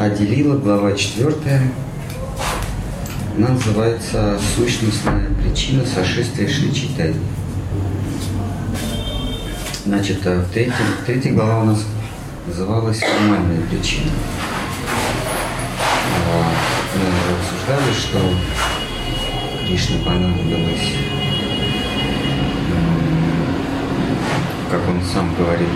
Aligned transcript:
А 0.00 0.08
делила, 0.08 0.56
глава 0.56 0.92
4, 0.92 1.34
она 3.36 3.48
называется 3.48 4.40
«Сущностная 4.56 5.28
причина 5.42 5.84
сошествия 5.84 6.48
Шри 6.48 6.72
Чайтани». 6.72 7.20
Значит, 9.84 10.24
э, 10.24 10.38
в 10.40 10.50
третьей, 10.54 10.72
третьей 11.04 11.32
глава 11.32 11.60
у 11.60 11.64
нас 11.66 11.84
называлась 12.46 13.00
«Формальная 13.00 13.60
причина». 13.66 14.10
А, 16.32 16.44
мы 16.96 17.36
обсуждали, 17.36 17.92
что 17.92 18.20
Кришне 19.66 19.98
понадобилось, 19.98 20.94
как 24.70 24.80
он 24.88 25.02
сам 25.12 25.34
говорит, 25.34 25.68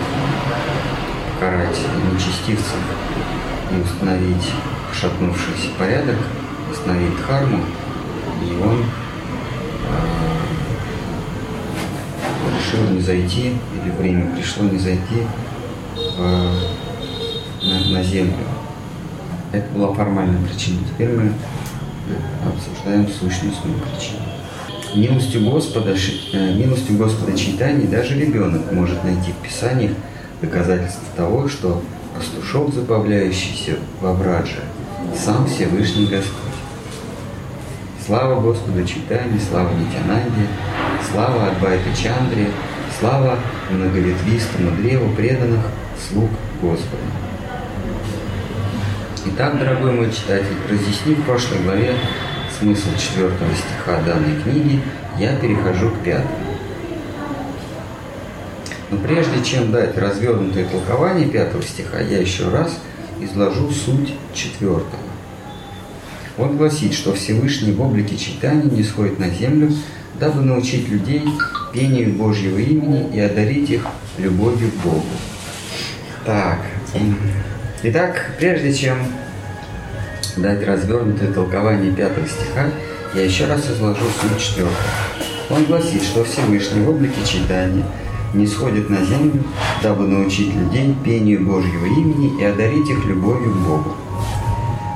покарать 1.35 1.77
нечестивцев 2.11 2.79
установить 3.83 4.51
шатнувшийся 4.93 5.69
порядок, 5.77 6.17
установить 6.71 7.15
дхарму, 7.17 7.59
и 8.43 8.51
он 8.61 8.83
э, 9.89 10.05
решил 12.57 12.89
не 12.91 13.01
зайти, 13.01 13.53
или 13.83 13.91
время 13.97 14.35
пришло 14.35 14.65
не 14.65 14.77
зайти 14.77 15.27
в, 15.95 16.19
на, 17.63 17.89
на 17.91 18.03
землю. 18.03 18.45
Это 19.51 19.67
была 19.73 19.93
формальная 19.93 20.41
причина. 20.45 20.79
Теперь 20.87 21.09
мы 21.09 21.31
обсуждаем 22.45 23.07
сущностную 23.07 23.79
причину. 23.79 24.19
Милостью 24.95 25.49
Господа, 25.49 25.95
э, 26.33 26.53
милостью 26.53 26.97
Господа 26.97 27.37
читаний 27.37 27.87
даже 27.87 28.17
ребенок 28.17 28.71
может 28.71 29.03
найти 29.03 29.31
в 29.31 29.45
Писаниях 29.45 29.91
доказательства 30.41 31.03
того, 31.15 31.49
что 31.49 31.81
пастушок, 32.15 32.73
забавляющийся 32.73 33.77
во 34.01 34.13
враже, 34.13 34.63
сам 35.15 35.47
Всевышний 35.47 36.07
Господь. 36.07 36.45
Слава 38.05 38.39
Господу 38.39 38.85
Читани, 38.85 39.39
слава 39.49 39.69
Нитянанде, 39.73 40.47
слава 41.11 41.47
Адвайта 41.47 41.89
Чандре, 41.95 42.51
слава 42.99 43.39
многоветвистому 43.71 44.71
древу 44.77 45.13
преданных 45.15 45.61
слуг 46.07 46.29
Господа. 46.61 47.03
Итак, 49.25 49.57
дорогой 49.57 49.91
мой 49.91 50.11
читатель, 50.11 50.55
разъяснив 50.69 51.17
в 51.19 51.23
прошлой 51.23 51.63
главе 51.63 51.95
смысл 52.59 52.89
четвертого 52.97 53.49
стиха 53.55 53.99
данной 54.05 54.39
книги, 54.41 54.81
я 55.17 55.35
перехожу 55.37 55.89
к 55.89 56.03
пятому. 56.03 56.44
Но 58.91 58.97
прежде 58.97 59.43
чем 59.43 59.71
дать 59.71 59.97
развернутое 59.97 60.65
толкование 60.65 61.27
пятого 61.27 61.63
стиха, 61.63 61.99
я 62.01 62.19
еще 62.19 62.49
раз 62.49 62.79
изложу 63.19 63.71
суть 63.71 64.13
четвертого. 64.33 65.01
Он 66.37 66.57
гласит, 66.57 66.93
что 66.93 67.13
Всевышний 67.13 67.71
в 67.71 67.81
облике 67.81 68.17
читания 68.17 68.69
не 68.69 68.83
сходит 68.83 69.19
на 69.19 69.29
землю, 69.29 69.71
дабы 70.19 70.41
научить 70.41 70.89
людей 70.89 71.23
пению 71.73 72.13
Божьего 72.13 72.57
имени 72.57 73.09
и 73.13 73.19
одарить 73.19 73.69
их 73.69 73.85
любовью 74.17 74.69
к 74.71 74.83
Богу. 74.83 75.05
Так, 76.25 76.59
итак, 77.83 78.31
прежде 78.37 78.73
чем 78.73 78.97
дать 80.37 80.65
развернутое 80.65 81.31
толкование 81.31 81.91
пятого 81.91 82.27
стиха, 82.27 82.69
я 83.13 83.23
еще 83.23 83.45
раз 83.45 83.69
изложу 83.69 84.05
суть 84.21 84.43
четвертого. 84.43 84.75
Он 85.49 85.63
гласит, 85.65 86.03
что 86.03 86.23
Всевышний 86.23 86.81
в 86.81 86.89
облике 86.89 87.25
читания 87.25 87.85
не 88.33 88.47
сходит 88.47 88.89
на 88.89 89.03
землю, 89.03 89.43
дабы 89.81 90.07
научить 90.07 90.53
людей 90.53 90.95
пению 91.03 91.45
Божьего 91.45 91.85
имени 91.85 92.39
и 92.39 92.43
одарить 92.43 92.89
их 92.89 93.05
любовью 93.05 93.51
к 93.51 93.57
Богу. 93.57 93.95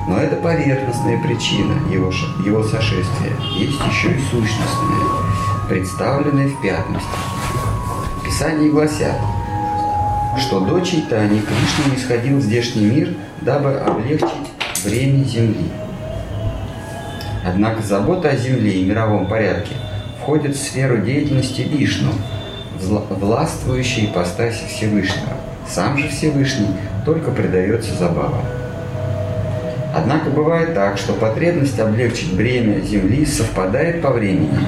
Но 0.08 0.18
это 0.18 0.36
поверхностная 0.36 1.22
причина 1.22 1.74
его, 1.90 2.10
его 2.44 2.62
сошествия. 2.62 3.32
Есть 3.56 3.78
еще 3.90 4.08
и 4.08 4.20
сущностная, 4.30 5.06
представленная 5.68 6.48
в 6.48 6.60
пятом 6.60 6.96
стихе. 6.96 8.24
Писания 8.24 8.70
гласят, 8.70 9.16
что 10.38 10.60
до 10.60 10.80
читания 10.80 11.42
Кришна 11.42 11.94
не 11.94 11.96
сходил 11.96 12.38
в 12.38 12.42
здешний 12.42 12.86
мир, 12.86 13.14
дабы 13.40 13.74
облегчить 13.74 14.28
бремя 14.84 15.24
земли. 15.24 15.70
Однако 17.44 17.82
забота 17.82 18.30
о 18.30 18.36
земле 18.36 18.80
и 18.80 18.84
мировом 18.84 19.26
порядке 19.26 19.74
входит 20.20 20.56
в 20.56 20.62
сферу 20.62 20.98
деятельности 20.98 21.62
Вишну, 21.62 22.12
властвующей 22.88 24.06
ипостаси 24.06 24.64
Всевышнего. 24.68 25.34
Сам 25.68 25.98
же 25.98 26.08
Всевышний 26.08 26.68
только 27.04 27.30
предается 27.30 27.94
забавам. 27.94 28.44
Однако 29.94 30.30
бывает 30.30 30.74
так, 30.74 30.98
что 30.98 31.12
потребность 31.14 31.78
облегчить 31.78 32.32
бремя 32.34 32.80
Земли 32.80 33.26
совпадает 33.26 34.02
по 34.02 34.10
времени 34.10 34.58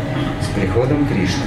с 0.40 0.46
приходом 0.58 1.06
Кришны. 1.06 1.44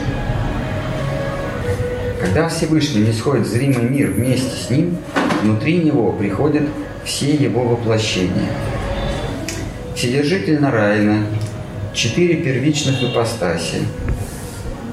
Когда 2.22 2.48
Всевышний 2.48 3.02
не 3.02 3.14
сходит 3.14 3.46
в 3.46 3.50
зримый 3.50 3.90
мир 3.90 4.12
вместе 4.12 4.56
с 4.56 4.70
ним, 4.70 4.98
внутри 5.42 5.78
него 5.78 6.12
приходят 6.14 6.64
все 7.04 7.34
его 7.34 7.64
воплощения. 7.64 8.50
Вседержитель 9.96 10.60
Нарайна, 10.60 11.26
четыре 11.94 12.36
первичных 12.36 13.04
ипостаси, 13.04 13.82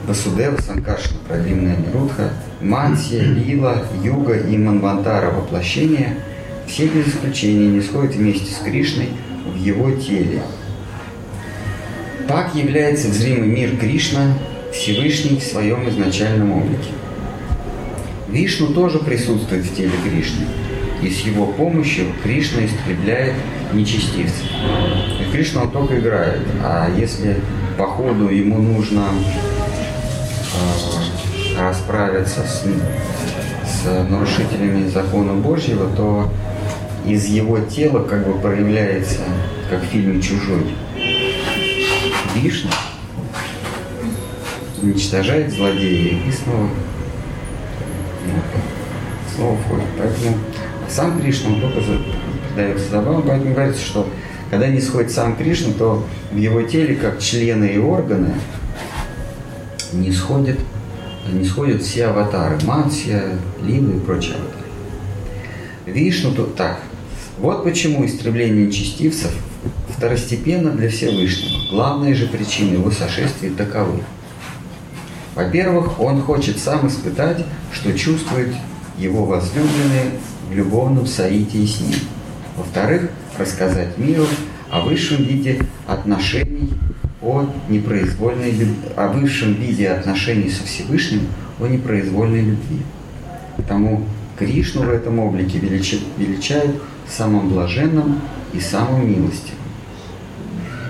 Васудева, 0.06 0.60
Санкаршна, 0.60 1.16
Прадимная 1.28 1.76
Нирудха, 1.76 2.32
Мансия, 2.60 3.22
Лила, 3.22 3.82
Юга 4.02 4.34
и 4.36 4.56
Манвантара 4.56 5.30
воплощения– 5.30 6.16
все 6.66 6.86
без 6.86 7.08
исключения 7.08 7.66
не 7.66 7.82
сходят 7.82 8.14
вместе 8.14 8.50
с 8.50 8.58
Кришной 8.58 9.10
в 9.46 9.56
его 9.56 9.90
теле. 9.90 10.42
Так 12.26 12.54
является 12.54 13.12
зримый 13.12 13.48
мир 13.48 13.76
Кришна 13.76 14.38
Всевышний 14.72 15.38
в 15.38 15.42
своем 15.42 15.86
изначальном 15.88 16.52
облике. 16.52 16.90
Вишну 18.28 18.68
тоже 18.68 19.00
присутствует 19.00 19.64
в 19.64 19.76
теле 19.76 19.92
Кришны, 20.02 20.46
и 21.02 21.10
с 21.10 21.20
его 21.26 21.46
помощью 21.46 22.06
Кришна 22.22 22.64
истребляет 22.64 23.34
нечестивцев. 23.74 24.46
И 25.20 25.30
Кришна 25.30 25.64
он 25.64 25.72
только 25.72 25.98
играет, 25.98 26.40
а 26.62 26.90
если 26.96 27.36
по 27.76 27.86
ходу 27.86 28.30
ему 28.30 28.58
нужно 28.58 29.04
э, 30.54 31.60
расправиться 31.60 32.42
с, 32.42 32.62
с 32.62 34.08
нарушителями 34.08 34.88
закона 34.88 35.34
Божьего, 35.34 35.88
то 35.96 36.28
из 37.06 37.26
его 37.26 37.58
тела 37.60 38.04
как 38.04 38.26
бы 38.26 38.38
проявляется, 38.38 39.20
как 39.70 39.82
в 39.82 39.86
фильме 39.86 40.20
«Чужой». 40.20 40.74
Вишна 42.34 42.70
уничтожает 44.82 45.52
злодея 45.52 46.14
и 46.26 46.32
снова, 46.32 46.68
снова 49.34 49.56
входит. 49.58 49.86
Поэтому 49.98 50.38
сам 50.88 51.20
Кришна, 51.20 51.60
только 51.60 51.80
дается 52.56 52.90
забавам, 52.90 53.22
поэтому 53.22 53.54
говорится, 53.54 53.84
что 53.84 54.08
когда 54.50 54.68
не 54.68 54.80
сходит 54.80 55.10
сам 55.10 55.36
Кришна, 55.36 55.72
то 55.72 56.04
в 56.32 56.36
его 56.36 56.62
теле, 56.62 56.96
как 56.96 57.20
члены 57.20 57.66
и 57.66 57.78
органы, 57.78 58.34
не 59.92 60.12
сходят, 60.12 60.58
не 61.30 61.44
сходят 61.44 61.82
все 61.82 62.06
аватары, 62.06 62.58
Мансия, 62.64 63.38
Лилы 63.62 63.96
и 63.96 64.00
прочие 64.00 64.34
аватары. 64.34 64.62
Вишну 65.86 66.32
тут 66.32 66.56
так, 66.56 66.80
вот 67.38 67.64
почему 67.64 68.04
истребление 68.06 68.66
нечестивцев 68.66 69.32
второстепенно 69.88 70.70
для 70.70 70.88
Всевышнего. 70.88 71.70
Главная 71.70 72.14
же 72.14 72.26
причина 72.26 72.74
его 72.74 72.90
сошествия 72.90 73.52
таковы. 73.52 74.02
Во-первых, 75.34 76.00
он 76.00 76.20
хочет 76.20 76.58
сам 76.58 76.86
испытать, 76.88 77.44
что 77.72 77.96
чувствует 77.96 78.54
его 78.98 79.24
возлюбленные 79.24 80.12
в 80.48 80.54
любовном 80.54 81.06
соитии 81.06 81.64
с 81.64 81.80
ним. 81.80 81.98
Во-вторых, 82.56 83.10
рассказать 83.38 83.96
миру 83.96 84.26
о 84.70 84.80
высшем 84.80 85.24
виде 85.24 85.60
отношений, 85.86 86.70
о 87.22 87.46
непроизвольной 87.68 88.54
о 88.96 89.08
высшем 89.08 89.54
виде 89.54 89.88
отношений 89.88 90.50
со 90.50 90.64
Всевышним, 90.64 91.28
о 91.60 91.66
непроизвольной 91.66 92.40
любви. 92.40 92.82
Потому 93.56 94.04
Кришну 94.38 94.82
в 94.82 94.90
этом 94.90 95.18
облике 95.18 95.58
величают 95.58 96.82
самым 97.08 97.48
блаженным 97.50 98.20
и 98.52 98.60
самым 98.60 99.08
милостивым. 99.08 99.58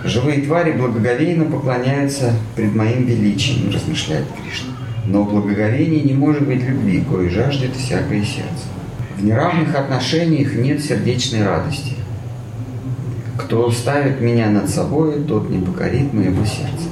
Живые 0.05 0.43
твари 0.43 0.73
благоговейно 0.73 1.45
поклоняются 1.45 2.35
пред 2.57 2.75
моим 2.75 3.05
величием, 3.05 3.71
размышляет 3.73 4.27
Кришна. 4.43 4.73
Но 5.07 5.23
в 5.23 5.31
благоговении 5.31 6.01
не 6.01 6.15
может 6.15 6.47
быть 6.47 6.63
любви, 6.63 7.05
кое 7.09 7.29
жаждет 7.29 7.77
всякое 7.77 8.23
сердце. 8.23 8.67
В 9.17 9.25
неравных 9.25 9.75
отношениях 9.75 10.55
нет 10.55 10.83
сердечной 10.83 11.45
радости. 11.45 11.95
Кто 13.45 13.71
ставит 13.71 14.21
меня 14.21 14.51
над 14.51 14.69
собой, 14.71 15.25
тот 15.25 15.51
не 15.51 15.59
покорит 15.59 16.13
моего 16.13 16.45
сердца. 16.45 16.89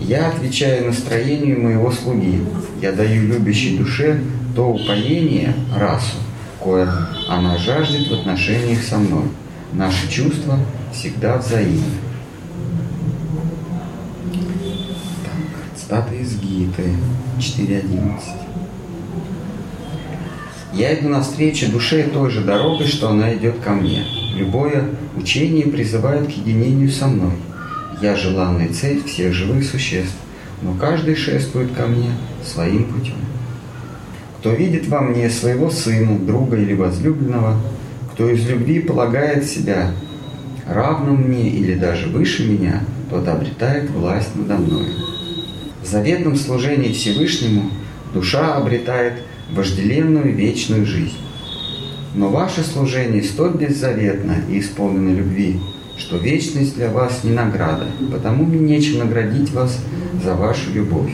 Я 0.00 0.28
отвечаю 0.28 0.86
настроению 0.86 1.60
моего 1.60 1.90
слуги. 1.92 2.42
Я 2.80 2.92
даю 2.92 3.26
любящей 3.26 3.76
душе 3.78 4.20
то 4.54 4.68
упоение, 4.70 5.54
расу, 5.76 6.16
кое 6.62 6.88
она 7.28 7.58
жаждет 7.58 8.08
в 8.08 8.14
отношениях 8.14 8.82
со 8.82 8.96
мной. 8.96 9.24
Наши 9.72 10.10
чувства 10.10 10.58
всегда 10.92 11.36
взаимны. 11.36 11.82
Так, 15.24 15.78
цитата 15.78 16.14
из 16.14 16.40
Гиты 16.40 16.94
4.11. 17.38 18.12
Я 20.72 20.98
иду 20.98 21.10
навстречу 21.10 21.70
душе 21.70 22.04
той 22.04 22.30
же 22.30 22.40
дорогой, 22.40 22.86
что 22.86 23.10
она 23.10 23.34
идет 23.34 23.60
ко 23.60 23.70
мне. 23.70 24.04
Любое 24.36 24.84
учение 25.16 25.66
призывает 25.66 26.26
к 26.26 26.30
единению 26.30 26.90
со 26.90 27.06
мной. 27.06 27.32
Я 28.02 28.14
желанная 28.14 28.68
цель 28.68 29.02
всех 29.02 29.32
живых 29.32 29.64
существ, 29.64 30.16
но 30.60 30.74
каждый 30.74 31.14
шествует 31.14 31.72
ко 31.72 31.86
мне 31.86 32.10
своим 32.44 32.84
путем. 32.84 33.14
Кто 34.38 34.50
видит 34.52 34.88
во 34.88 35.00
мне 35.00 35.30
своего 35.30 35.70
сына, 35.70 36.18
друга 36.18 36.58
или 36.58 36.74
возлюбленного, 36.74 37.58
кто 38.12 38.28
из 38.28 38.46
любви 38.46 38.80
полагает 38.80 39.46
себя 39.46 39.92
равным 40.68 41.28
мне 41.28 41.48
или 41.48 41.74
даже 41.74 42.08
выше 42.08 42.46
меня, 42.46 42.84
тот 43.08 43.26
обретает 43.28 43.88
власть 43.90 44.36
надо 44.36 44.56
мной. 44.56 44.88
В 45.82 45.86
заветном 45.86 46.36
служении 46.36 46.92
Всевышнему 46.92 47.70
душа 48.12 48.54
обретает 48.54 49.14
вожделенную 49.50 50.34
вечную 50.34 50.84
жизнь. 50.84 51.25
Но 52.16 52.30
ваше 52.30 52.64
служение 52.64 53.22
столь 53.22 53.58
беззаветно 53.58 54.36
и 54.48 54.58
исполнено 54.60 55.14
любви, 55.14 55.60
что 55.98 56.16
вечность 56.16 56.74
для 56.74 56.90
вас 56.90 57.24
не 57.24 57.32
награда, 57.32 57.88
потому 58.10 58.46
мне 58.46 58.58
нечем 58.58 59.00
наградить 59.00 59.52
вас 59.52 59.78
за 60.24 60.34
вашу 60.34 60.72
любовь. 60.72 61.12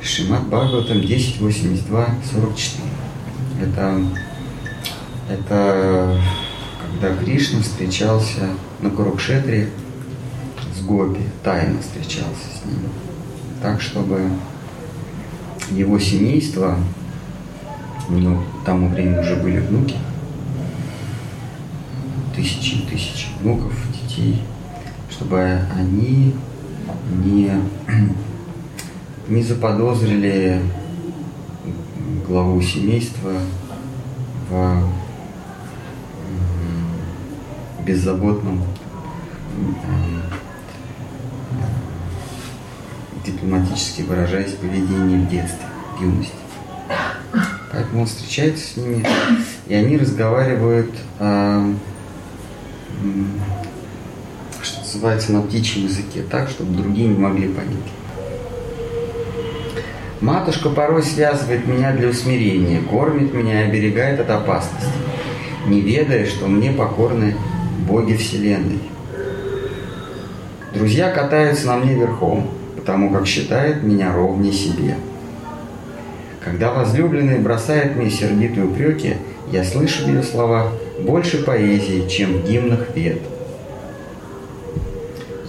Шимат 0.00 0.46
Бхагаватам 0.46 0.98
10.82.44. 0.98 2.80
Это, 3.60 4.00
это 5.28 6.16
когда 6.86 7.16
Кришна 7.16 7.60
встречался 7.60 8.50
на 8.82 8.90
Курукшетре 8.90 9.68
с 10.78 10.82
Гопи, 10.84 11.22
тайно 11.42 11.80
встречался 11.80 12.46
с 12.54 12.64
ним. 12.64 12.78
Так, 13.60 13.80
чтобы 13.80 14.30
его 15.72 15.98
семейство, 15.98 16.78
у 18.12 18.18
него 18.18 18.42
к 18.62 18.66
тому 18.66 18.88
времени 18.88 19.18
уже 19.18 19.36
были 19.36 19.58
внуки, 19.58 19.96
тысячи 22.36 22.74
и 22.74 22.86
тысячи 22.86 23.28
внуков, 23.40 23.72
детей, 24.02 24.42
чтобы 25.10 25.60
они 25.74 26.34
не 27.24 27.50
не 29.28 29.42
заподозрили 29.42 30.60
главу 32.26 32.60
семейства 32.60 33.32
в 34.50 34.88
беззаботном 37.84 38.62
дипломатически 43.24 44.02
выражаясь 44.02 44.52
поведении 44.52 45.24
в 45.24 45.28
детстве, 45.28 45.66
в 45.96 46.02
юности. 46.02 46.41
Поэтому 47.72 48.02
он 48.02 48.06
встречается 48.06 48.66
с 48.66 48.76
ними, 48.76 49.04
и 49.66 49.74
они 49.74 49.96
разговаривают, 49.96 50.90
э, 51.18 51.74
что 54.62 54.80
называется, 54.80 55.32
на 55.32 55.42
птичьем 55.42 55.84
языке, 55.84 56.22
так, 56.30 56.50
чтобы 56.50 56.76
другие 56.76 57.08
не 57.08 57.18
могли 57.18 57.48
понять. 57.48 57.92
Матушка 60.20 60.68
порой 60.68 61.02
связывает 61.02 61.66
меня 61.66 61.92
для 61.92 62.08
усмирения, 62.08 62.80
кормит 62.82 63.32
меня 63.32 63.62
и 63.62 63.68
оберегает 63.68 64.20
от 64.20 64.30
опасности, 64.30 64.92
не 65.66 65.80
ведая, 65.80 66.26
что 66.26 66.46
мне 66.46 66.72
покорны 66.72 67.34
боги 67.88 68.14
Вселенной. 68.14 68.80
Друзья 70.74 71.10
катаются 71.10 71.66
на 71.68 71.76
мне 71.78 71.94
верхом, 71.94 72.50
потому 72.76 73.10
как 73.10 73.26
считают 73.26 73.82
меня 73.82 74.14
ровнее 74.14 74.52
себе. 74.52 74.96
Когда 76.44 76.72
возлюбленный 76.72 77.38
бросает 77.38 77.96
мне 77.96 78.10
сердитые 78.10 78.66
упреки, 78.66 79.14
я 79.50 79.64
слышу 79.64 80.04
в 80.04 80.08
ее 80.08 80.22
словах 80.22 80.72
больше 81.00 81.44
поэзии, 81.44 82.08
чем 82.08 82.38
в 82.38 82.48
гимнах 82.48 82.94
вет. 82.94 83.20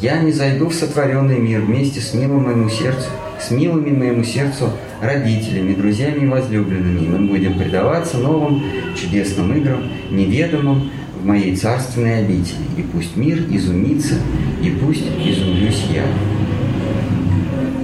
Я 0.02 0.20
не 0.20 0.32
зайду 0.32 0.70
в 0.70 0.74
сотворенный 0.74 1.40
мир 1.40 1.62
вместе 1.62 2.02
с 2.02 2.14
милым 2.14 2.44
моему 2.44 2.70
сердцу 2.70 3.08
с 3.44 3.52
милыми 3.52 3.92
моему 3.92 4.24
сердцу 4.24 4.70
родителями, 5.02 5.76
друзьями 5.76 6.24
и 6.24 6.28
возлюбленными. 6.28 7.08
Мы 7.08 7.28
будем 7.28 7.58
предаваться 7.58 8.18
новым 8.18 8.64
чудесным 8.96 9.54
играм, 9.58 9.84
неведомым 10.10 10.92
в 11.22 11.26
моей 11.26 11.56
царственной 11.56 12.20
обители. 12.20 12.64
И 12.78 12.84
пусть 12.84 13.18
мир 13.18 13.40
изумится, 13.50 14.16
и 14.62 14.70
пусть 14.70 15.04
изумлюсь 15.24 15.84
я. 15.94 16.06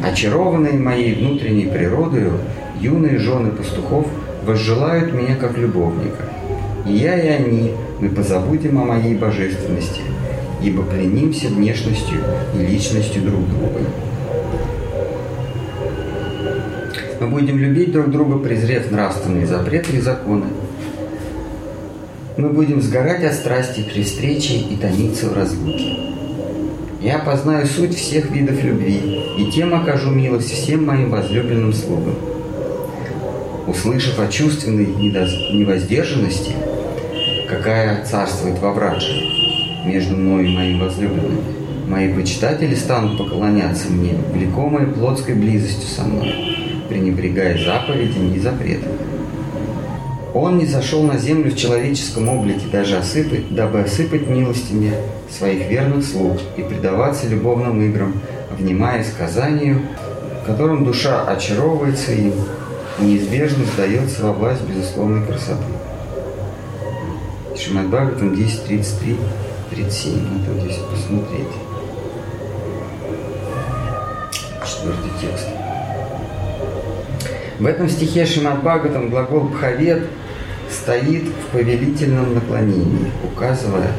Очарованные 0.08 0.80
моей 0.80 1.16
внутренней 1.16 1.66
природою, 1.66 2.40
юные 2.80 3.18
жены 3.20 3.52
пастухов 3.52 4.08
возжелают 4.46 5.14
меня 5.14 5.36
как 5.36 5.58
любовника. 5.58 6.24
И 6.86 6.94
я, 6.94 7.20
и 7.20 7.28
они, 7.28 7.74
мы 8.00 8.10
позабудем 8.10 8.80
о 8.80 8.86
моей 8.86 9.16
божественности, 9.16 10.02
ибо 10.64 10.84
пленимся 10.84 11.48
внешностью 11.48 12.20
и 12.56 12.66
личностью 12.66 13.22
друг 13.22 13.42
друга. 13.50 13.82
Мы 17.20 17.28
будем 17.28 17.58
любить 17.58 17.92
друг 17.92 18.10
друга, 18.10 18.38
презрев 18.38 18.92
нравственные 18.92 19.46
запреты 19.46 19.98
и 19.98 20.00
законы. 20.00 20.46
Мы 22.38 22.50
будем 22.50 22.82
сгорать 22.82 23.26
от 23.26 23.34
страсти 23.34 23.82
при 23.82 24.04
встрече 24.04 24.54
и 24.54 24.78
томиться 24.78 25.28
в 25.28 25.36
разлуке. 25.36 25.98
Я 27.02 27.20
познаю 27.20 27.66
суть 27.66 27.96
всех 27.96 28.32
видов 28.32 28.64
любви, 28.64 29.22
и 29.38 29.52
тем 29.52 29.74
окажу 29.74 30.12
милость 30.12 30.52
всем 30.52 30.86
моим 30.86 31.12
возлюбленным 31.12 31.74
слугам. 31.74 32.16
Услышав 33.70 34.20
о 34.20 34.28
чувственной 34.28 34.88
невоздержанности, 34.88 36.54
какая 37.48 38.04
царствует 38.04 38.58
во 38.58 38.72
враже 38.72 39.14
между 39.86 40.16
мной 40.18 40.48
и 40.48 40.56
моим 40.56 40.80
возлюбленным, 40.80 41.44
мои 41.88 42.12
почитатели 42.12 42.74
станут 42.74 43.20
поклоняться 43.20 43.92
мне, 43.92 44.16
влекомые 44.34 44.88
плотской 44.88 45.36
близостью 45.36 45.88
со 45.88 46.04
мной 46.04 46.34
пренебрегая 46.90 47.64
заповедями 47.64 48.36
и 48.36 48.40
запретами. 48.40 48.98
Он 50.34 50.58
не 50.58 50.66
зашел 50.66 51.04
на 51.04 51.20
землю 51.20 51.52
в 51.52 51.56
человеческом 51.56 52.28
облике, 52.28 52.66
даже 52.72 52.98
осыпать, 52.98 53.54
дабы 53.54 53.82
осыпать 53.82 54.28
милостями 54.28 54.94
своих 55.30 55.70
верных 55.70 56.04
слуг 56.04 56.40
и 56.58 56.64
предаваться 56.64 57.28
любовным 57.28 57.84
играм, 57.84 58.20
внимая 58.58 59.04
сказанию, 59.04 59.84
которым 60.48 60.86
душа 60.86 61.24
очаровывается 61.28 62.14
им 62.14 62.34
неизбежно 63.02 63.66
сдается 63.66 64.24
во 64.24 64.34
власть 64.34 64.62
безусловной 64.64 65.26
красоты. 65.26 65.64
Шимат 67.58 67.88
Бхагаватам 67.88 68.36
10, 68.36 68.66
33, 68.66 69.18
37. 69.72 70.14
Надо 70.48 70.60
здесь 70.62 70.78
посмотреть. 70.78 71.48
Четвертый 74.66 75.12
текст. 75.20 75.48
В 77.60 77.66
этом 77.66 77.90
стихе 77.90 78.26
Шимат 78.26 78.60
Бхагаватам 78.62 79.10
глагол 79.10 79.42
«бхавет» 79.42 80.04
стоит 80.70 81.24
в 81.24 81.52
повелительном 81.52 82.34
наклонении, 82.36 83.12
указывая, 83.24 83.92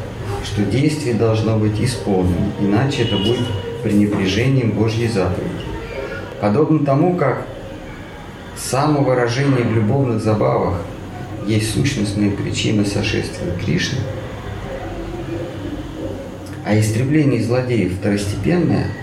что 0.43 0.63
действие 0.63 1.15
должно 1.15 1.57
быть 1.57 1.79
исполнено, 1.79 2.51
иначе 2.59 3.03
это 3.03 3.17
будет 3.17 3.45
пренебрежением 3.83 4.71
Божьей 4.71 5.07
заповеди. 5.07 5.65
Подобно 6.39 6.83
тому, 6.83 7.15
как 7.15 7.45
самовыражение 8.57 9.63
в 9.63 9.73
любовных 9.73 10.21
забавах 10.21 10.81
есть 11.47 11.73
сущностная 11.73 12.31
причина 12.31 12.85
сошествия 12.85 13.51
Кришны, 13.63 13.99
а 16.65 16.79
истребление 16.79 17.43
злодеев 17.43 17.93
второстепенное– 17.93 18.87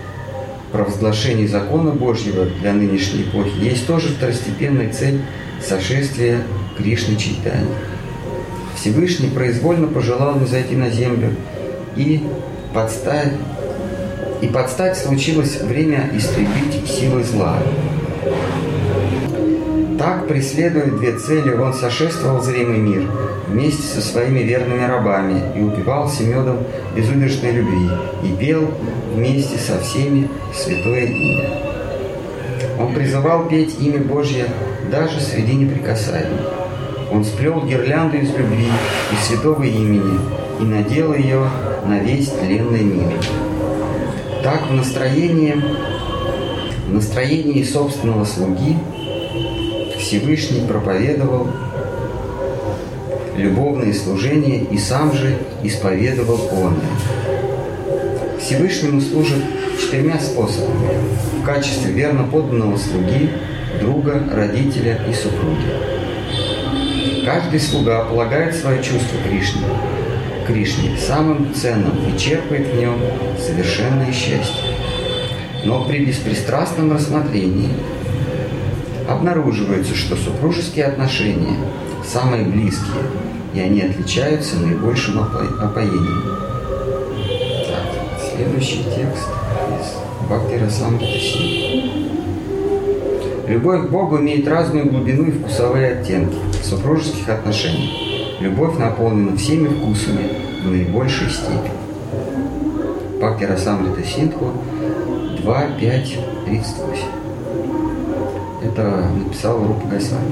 провозглашение 0.71 1.47
закона 1.47 1.91
Божьего 1.91 2.45
для 2.45 2.73
нынешней 2.73 3.23
эпохи 3.23 3.57
есть 3.59 3.87
тоже 3.87 4.09
второстепенная 4.09 4.91
цель 4.91 5.21
сошествия 5.65 6.41
Кришны 6.77 7.15
Чайтани. 7.15 7.67
Всевышний 8.75 9.29
произвольно 9.29 9.87
пожелал 9.87 10.35
мне 10.35 10.47
зайти 10.47 10.75
на 10.75 10.89
землю 10.89 11.35
и 11.95 12.23
подстать, 12.73 13.33
и 14.41 14.47
подстать 14.47 14.97
случилось 14.97 15.59
время 15.61 16.09
истребить 16.13 16.87
силы 16.89 17.23
зла. 17.23 17.57
Так, 19.99 20.29
преследуя 20.29 20.85
две 20.85 21.11
цели, 21.19 21.51
он 21.51 21.73
сошествовал 21.73 22.41
зримый 22.41 22.77
мир 22.77 23.11
вместе 23.49 23.83
со 23.83 23.99
своими 23.99 24.39
верными 24.39 24.85
рабами 24.85 25.41
и 25.57 25.61
упивался 25.61 26.23
медом 26.23 26.59
безудержной 26.95 27.51
любви 27.51 27.89
и 28.23 28.31
пел 28.39 28.71
вместе 29.13 29.57
со 29.57 29.77
всеми 29.81 30.29
святое 30.55 31.03
имя. 31.03 31.49
Он 32.79 32.93
призывал 32.93 33.49
петь 33.49 33.75
имя 33.81 33.99
Божье 33.99 34.45
даже 34.89 35.19
среди 35.19 35.53
неприкасаемых. 35.53 36.47
Он 37.11 37.25
сплел 37.25 37.61
гирлянду 37.65 38.15
из 38.19 38.33
любви 38.33 38.69
и 39.11 39.27
святого 39.27 39.63
имени 39.63 40.17
и 40.61 40.63
надел 40.63 41.13
ее 41.13 41.45
на 41.85 41.99
весь 41.99 42.29
тленный 42.29 42.83
мир. 42.83 43.19
Так 44.43 44.65
в 44.69 44.73
настроении, 44.73 45.61
в 46.87 46.93
настроении 46.93 47.63
собственного 47.63 48.23
слуги 48.23 48.77
Всевышний 50.09 50.61
проповедовал 50.61 51.47
любовные 53.37 53.93
служения 53.93 54.61
и 54.61 54.75
сам 54.75 55.13
же 55.13 55.37
исповедовал 55.61 56.49
он. 56.51 56.79
Всевышнему 58.41 59.01
служит 59.01 59.43
четырьмя 59.79 60.17
способами 60.17 60.89
в 61.39 61.45
качестве 61.45 61.91
верно 61.91 62.23
подданного 62.23 62.75
слуги, 62.77 63.29
друга, 63.79 64.23
родителя 64.33 64.99
и 65.07 65.13
супруги. 65.13 67.23
Каждый 67.23 67.59
слуга 67.59 68.05
полагает 68.05 68.55
свое 68.55 68.81
чувство 68.81 69.15
Кришне, 69.29 69.61
Кришне 70.47 70.97
самым 70.97 71.53
ценным 71.53 71.93
и 72.11 72.17
черпает 72.17 72.67
в 72.67 72.79
нем 72.79 72.99
совершенное 73.37 74.11
счастье. 74.11 74.73
Но 75.65 75.85
при 75.85 76.03
беспристрастном 76.03 76.93
рассмотрении 76.93 77.69
обнаруживается, 79.09 79.95
что 79.95 80.15
супружеские 80.15 80.85
отношения 80.85 81.57
самые 82.05 82.45
близкие, 82.45 83.03
и 83.53 83.59
они 83.59 83.81
отличаются 83.81 84.57
наибольшим 84.57 85.19
опоением. 85.19 86.23
Так, 87.67 88.31
следующий 88.35 88.83
текст 88.83 89.27
из 89.79 90.25
Бхактира 90.25 90.69
Самбхатаси. 90.69 91.91
Любовь 93.47 93.87
к 93.87 93.89
Богу 93.89 94.19
имеет 94.19 94.47
разную 94.47 94.87
глубину 94.87 95.23
и 95.25 95.31
вкусовые 95.31 95.93
оттенки 95.93 96.37
супружеских 96.63 97.27
отношениях. 97.29 98.39
Любовь 98.39 98.77
наполнена 98.77 99.35
всеми 99.35 99.67
вкусами 99.67 100.29
в 100.63 100.69
наибольшей 100.69 101.29
степени. 101.29 101.71
Бхактира 103.17 103.57
Самрита 103.57 104.03
Синтху 104.03 104.51
2, 105.41 105.61
5, 105.79 106.17
38. 106.45 107.18
Это 108.79 109.09
написал 109.09 109.59
Рупа 109.65 109.87
Госвами. 109.87 110.23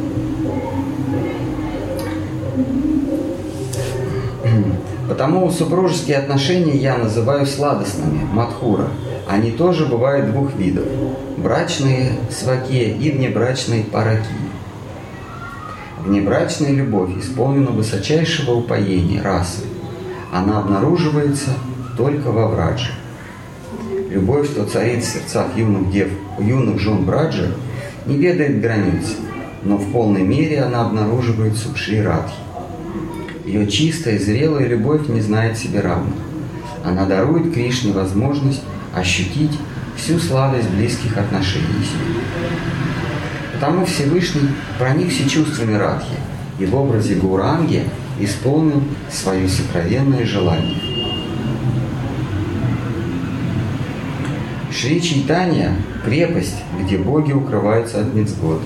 Потому 5.10 5.52
супружеские 5.52 6.18
отношения 6.18 6.78
я 6.78 6.98
называю 6.98 7.46
сладостными, 7.46 8.24
матхура. 8.32 8.88
Они 9.28 9.52
тоже 9.52 9.86
бывают 9.86 10.32
двух 10.32 10.56
видов. 10.56 10.86
Брачные 11.38 12.14
сваки 12.32 12.90
и 12.90 13.12
внебрачные 13.12 13.84
параки. 13.84 14.28
Внебрачная 16.06 16.72
любовь 16.72 17.18
исполнена 17.18 17.72
высочайшего 17.72 18.54
упоения, 18.54 19.22
расы. 19.22 19.64
Она 20.32 20.60
обнаруживается 20.60 21.50
только 21.98 22.32
во 22.32 22.48
врадже. 22.48 22.92
Любовь, 24.10 24.50
что 24.50 24.66
царит 24.66 25.04
в 25.04 25.08
сердцах 25.08 25.48
юных 25.58 25.92
дев, 25.92 26.10
юных 26.40 26.80
жен 26.80 27.04
Браджа, 27.04 27.52
не 28.08 28.18
ведает 28.18 28.62
границ, 28.62 29.16
но 29.64 29.78
в 29.78 29.92
полной 29.92 30.24
мере 30.24 30.62
она 30.62 30.86
обнаруживается 30.86 31.70
в 31.70 31.78
Шри 31.78 32.02
Радхи. 32.02 32.36
Ее 33.46 33.68
чистая, 33.68 34.20
зрелая 34.20 34.68
любовь 34.68 35.08
не 35.08 35.22
знает 35.22 35.58
себе 35.58 35.82
равных. 35.82 36.16
Она 36.84 37.06
дарует 37.06 37.54
Кришне 37.54 37.92
возможность 37.92 38.62
ощутить 38.94 39.58
всю 39.96 40.20
сладость 40.20 40.70
близких 40.70 41.18
отношений 41.18 41.66
с 41.66 41.94
ним. 41.94 42.24
Потому 43.54 43.86
Всевышний 43.86 44.50
проникся 44.78 45.28
чувствами 45.30 45.76
Радхи 45.76 46.16
и 46.60 46.66
в 46.66 46.76
образе 46.76 47.16
Гуранги 47.16 47.84
исполнил 48.20 48.84
свое 49.12 49.48
сокровенное 49.48 50.26
желание. 50.26 50.87
Шри 54.80 55.02
Чайтанья– 55.02 55.74
крепость, 56.06 56.64
где 56.80 57.00
боги 57.00 57.32
укрываются 57.32 58.02
от 58.02 58.14
Мецгод. 58.14 58.62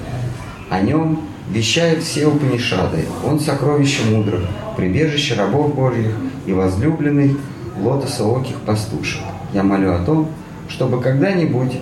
О 0.70 0.82
нем 0.82 1.22
вещают 1.50 2.04
все 2.04 2.28
Упанишады. 2.28 3.06
Он 3.26 3.40
сокровище 3.40 4.04
мудрых, 4.12 4.42
прибежище 4.76 5.36
рабов 5.36 5.74
Божьих 5.74 6.14
и 6.46 6.52
возлюбленный 6.52 7.38
лотосооких 7.80 8.58
пастушек. 8.66 9.22
Я 9.54 9.64
молю 9.64 9.94
о 9.94 10.04
том, 10.04 10.28
чтобы 10.68 11.00
когда-нибудь 11.02 11.78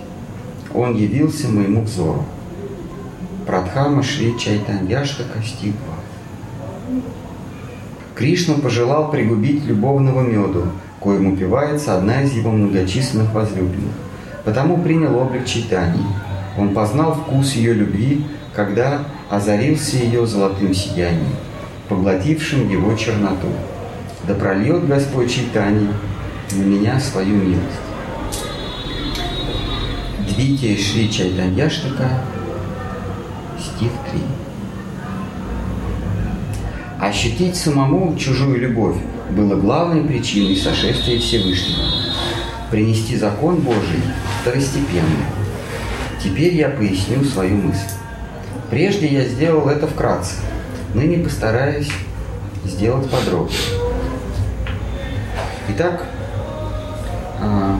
он 0.75 0.95
явился 0.95 1.47
моему 1.47 1.81
взору. 1.81 2.23
Прадхама 3.47 4.03
Шри 4.03 4.37
Чайтаньяшта 4.37 5.23
Кастипва. 5.23 5.95
Кришна 8.13 8.53
пожелал 8.61 9.09
пригубить 9.09 9.65
любовного 9.65 10.21
меду, 10.21 10.65
коим 10.99 11.33
упивается 11.33 11.97
одна 11.97 12.21
из 12.21 12.33
его 12.33 12.51
многочисленных 12.51 13.33
возлюбленных. 13.33 13.95
Потому 14.45 14.77
принял 14.77 15.17
облик 15.17 15.45
Чайтани. 15.45 16.03
Он 16.57 16.73
познал 16.73 17.13
вкус 17.13 17.53
ее 17.53 17.73
любви 17.73 18.23
когда 18.59 19.05
озарился 19.29 19.97
ее 19.97 20.25
золотым 20.25 20.73
сиянием, 20.73 21.35
поглотившим 21.87 22.69
его 22.69 22.93
черноту. 22.95 23.47
Да 24.27 24.33
прольет 24.33 24.85
Господь 24.87 25.33
читание 25.33 25.93
на 26.51 26.61
меня 26.61 26.99
свою 26.99 27.35
милость. 27.35 27.63
Двитие 30.27 30.77
Шри 30.77 31.09
Чайтаньяштака, 31.09 32.21
стих 33.57 33.91
3. 34.11 34.21
Ощутить 36.99 37.55
самому 37.55 38.17
чужую 38.17 38.59
любовь 38.59 38.97
было 39.29 39.55
главной 39.55 40.03
причиной 40.03 40.57
сошествия 40.57 41.17
Всевышнего. 41.17 41.85
Принести 42.69 43.15
закон 43.15 43.55
Божий 43.57 44.03
второстепенно. 44.49 45.25
Теперь 46.23 46.55
я 46.55 46.69
поясню 46.69 47.23
свою 47.23 47.55
мысль. 47.55 47.89
Прежде 48.71 49.07
я 49.07 49.23
сделал 49.23 49.69
это 49.69 49.87
вкратце, 49.87 50.35
ныне 50.93 51.23
постараюсь 51.23 51.89
сделать 52.65 53.09
подробнее. 53.09 53.57
Итак, 55.69 56.03
а, 57.39 57.79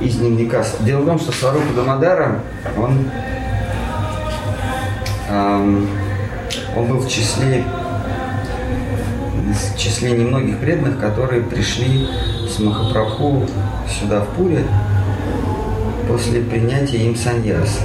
из 0.00 0.16
дневника. 0.16 0.64
Дело 0.80 1.02
в 1.02 1.06
том, 1.06 1.18
что 1.18 1.32
Сварупа 1.32 1.72
Дамадара, 1.74 2.40
он, 2.78 3.06
он 5.28 6.86
был 6.86 6.98
в 6.98 7.08
числе, 7.08 7.64
в 9.74 9.78
числе 9.78 10.12
немногих 10.12 10.58
преданных, 10.58 10.98
которые 10.98 11.42
пришли 11.42 12.06
с 12.48 12.58
Махапрабху 12.58 13.46
сюда 13.86 14.20
в 14.20 14.28
Пуре 14.30 14.64
после 16.10 16.40
принятия 16.40 16.98
им 17.06 17.14
саньяса. 17.14 17.82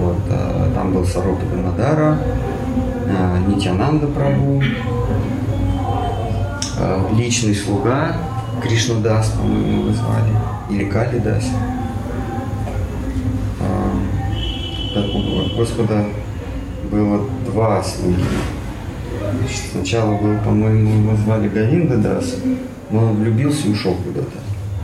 Вот, 0.00 0.16
а, 0.30 0.72
там 0.74 0.92
был 0.92 1.04
Сарупа 1.04 1.44
Дамадара, 1.44 2.18
а, 3.08 3.38
Нитянанда 3.46 4.06
Прабу, 4.06 4.62
а, 6.78 7.14
личный 7.14 7.54
слуга 7.54 8.16
Кришнадас, 8.62 9.28
по-моему, 9.30 9.82
его 9.82 9.92
звали, 9.92 10.32
или 10.70 10.88
Калидас. 10.88 11.44
Господа 15.58 16.06
было 16.90 17.20
два 17.44 17.82
слуги. 17.82 18.24
Сначала 19.72 20.16
был, 20.16 20.38
по-моему, 20.42 21.02
его 21.02 21.16
звали 21.16 21.48
Говинда 21.48 21.98
Дас, 21.98 22.36
но 22.90 23.10
он 23.10 23.16
влюбился 23.16 23.68
и 23.68 23.72
ушел 23.72 23.94
куда-то. 23.94 24.38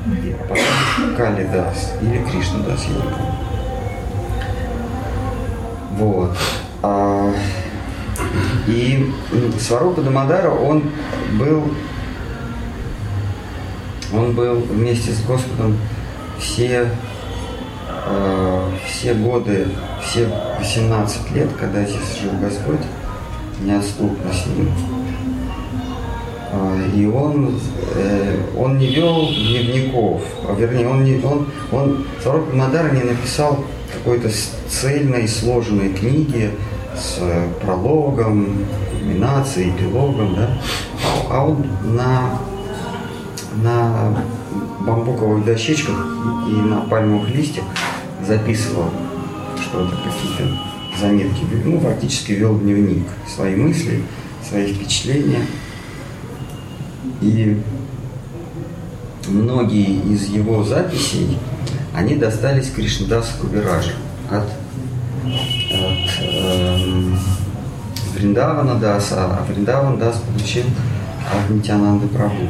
А 0.06 0.42
потом 0.42 0.64
Кали 1.16 1.44
Дас 1.44 1.92
или 2.00 2.24
Кришна 2.24 2.60
Дас, 2.60 2.84
я 2.84 2.94
не 2.94 3.02
помню. 3.02 3.42
Вот. 5.98 6.36
А, 6.82 7.32
и 8.66 9.12
Сварупа 9.60 10.02
Дамадара, 10.02 10.50
он 10.50 10.90
был, 11.38 11.70
он 14.12 14.32
был 14.32 14.56
вместе 14.56 15.12
с 15.12 15.22
Господом 15.24 15.76
все, 16.38 16.88
э, 17.88 18.68
все 18.86 19.14
годы, 19.14 19.68
все 20.02 20.28
18 20.58 21.30
лет, 21.32 21.48
когда 21.58 21.84
здесь 21.84 22.20
жил 22.20 22.32
Господь, 22.40 22.80
неотступно 23.60 24.32
с 24.32 24.46
ним. 24.46 24.70
И 26.94 27.06
он, 27.06 27.58
э, 27.94 28.38
он 28.56 28.78
не 28.78 28.94
вел 28.94 29.26
дневников, 29.28 30.22
а 30.48 30.54
вернее, 30.54 30.88
он, 30.88 31.04
не, 31.04 31.20
он, 31.24 31.46
он 31.70 32.04
Сварупа 32.22 32.50
Дамадара 32.50 32.90
не 32.90 33.02
написал 33.02 33.64
какой-то 33.92 34.30
цельной, 34.68 35.28
сложенной 35.28 35.92
книги 35.92 36.50
с 36.96 37.18
э, 37.20 37.48
прологом, 37.62 38.66
кульминацией, 38.90 39.70
эпилогом, 39.70 40.34
да, 40.34 40.58
а 41.30 41.46
он 41.46 41.66
на, 41.94 42.38
на 43.62 44.24
бамбуковых 44.80 45.44
дощечках 45.44 46.06
и 46.48 46.52
на 46.52 46.82
пальмовых 46.82 47.34
листьях 47.34 47.64
записывал 48.26 48.90
что-то, 49.60 49.96
какие-то 49.96 50.58
заметки, 51.00 51.44
ну, 51.64 51.80
фактически 51.80 52.32
вел 52.32 52.58
дневник, 52.58 53.06
свои 53.34 53.56
мысли, 53.56 54.02
свои 54.48 54.72
впечатления. 54.72 55.46
И 57.22 57.56
многие 59.28 60.00
из 60.12 60.26
его 60.26 60.64
записей, 60.64 61.38
они 61.94 62.16
достались 62.16 62.70
Кришнадасу 62.70 63.38
Кавиражу 63.40 63.92
от, 64.28 64.42
от 64.42 66.20
эм, 66.20 67.16
Вриндавана 68.14 68.74
Даса, 68.74 69.26
а 69.26 69.46
Вриндаван 69.48 69.98
Дас 69.98 70.20
получил 70.20 70.64
от 71.32 71.48
Нитянанды 71.48 72.06
Прабhu. 72.08 72.48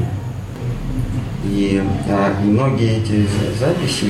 И 1.45 1.83
а, 2.09 2.41
многие 2.43 3.03
эти 3.03 3.27
записи 3.59 4.05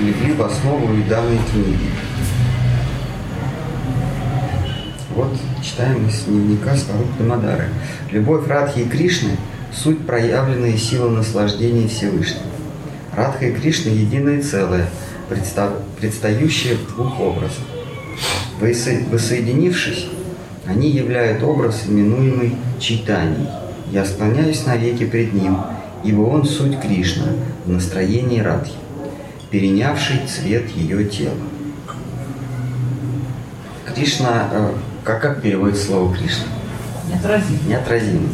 легли 0.00 0.32
в 0.32 0.42
основу 0.42 0.94
и 0.94 1.02
данной 1.04 1.38
книги. 1.52 1.90
Вот 5.14 5.30
читаем 5.62 6.08
из 6.08 6.24
дневника 6.24 6.74
Сварупы 6.74 7.12
Дамадары. 7.18 7.68
Любовь 8.10 8.48
Радхи 8.48 8.80
и 8.80 8.88
Кришны– 8.88 9.36
суть 9.72 10.06
проявленные 10.06 10.76
силы 10.76 11.10
наслаждения 11.10 11.88
Всевышнего. 11.88 12.44
Радха 13.14 13.46
и 13.46 13.52
Кришна– 13.52 13.90
единое 13.92 14.42
целое, 14.42 14.88
предстающее 16.00 16.76
в 16.76 16.94
двух 16.94 17.18
образах. 17.20 17.64
Воссоединившись, 18.60 20.06
они 20.66 20.90
являют 20.90 21.42
образ, 21.42 21.84
именуемый 21.86 22.56
читанием. 22.78 23.48
Я 23.90 24.04
склоняюсь 24.04 24.66
навеки 24.66 25.06
пред 25.06 25.32
ним, 25.32 25.58
ибо 26.04 26.22
он 26.22 26.44
суть 26.44 26.78
Кришна 26.80 27.26
в 27.64 27.70
настроении 27.70 28.40
Радхи, 28.40 28.74
перенявший 29.50 30.20
цвет 30.26 30.68
ее 30.70 31.04
тела. 31.04 31.34
Кришна, 33.86 34.48
э, 34.52 34.72
как, 35.04 35.22
как 35.22 35.42
переводит 35.42 35.78
слово 35.78 36.14
Кришна? 36.14 36.44
Неотразимый. 37.08 37.60
Неотразимый. 37.66 38.28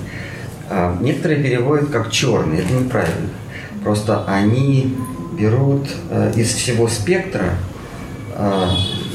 А, 0.76 0.96
некоторые 1.00 1.40
переводят 1.40 1.90
как 1.90 2.10
черный, 2.10 2.58
это 2.58 2.72
неправильно. 2.72 3.28
Просто 3.84 4.24
они 4.26 4.96
берут 5.38 5.86
э, 6.10 6.32
из 6.34 6.52
всего 6.52 6.88
спектра, 6.88 7.54
э, 8.34 8.66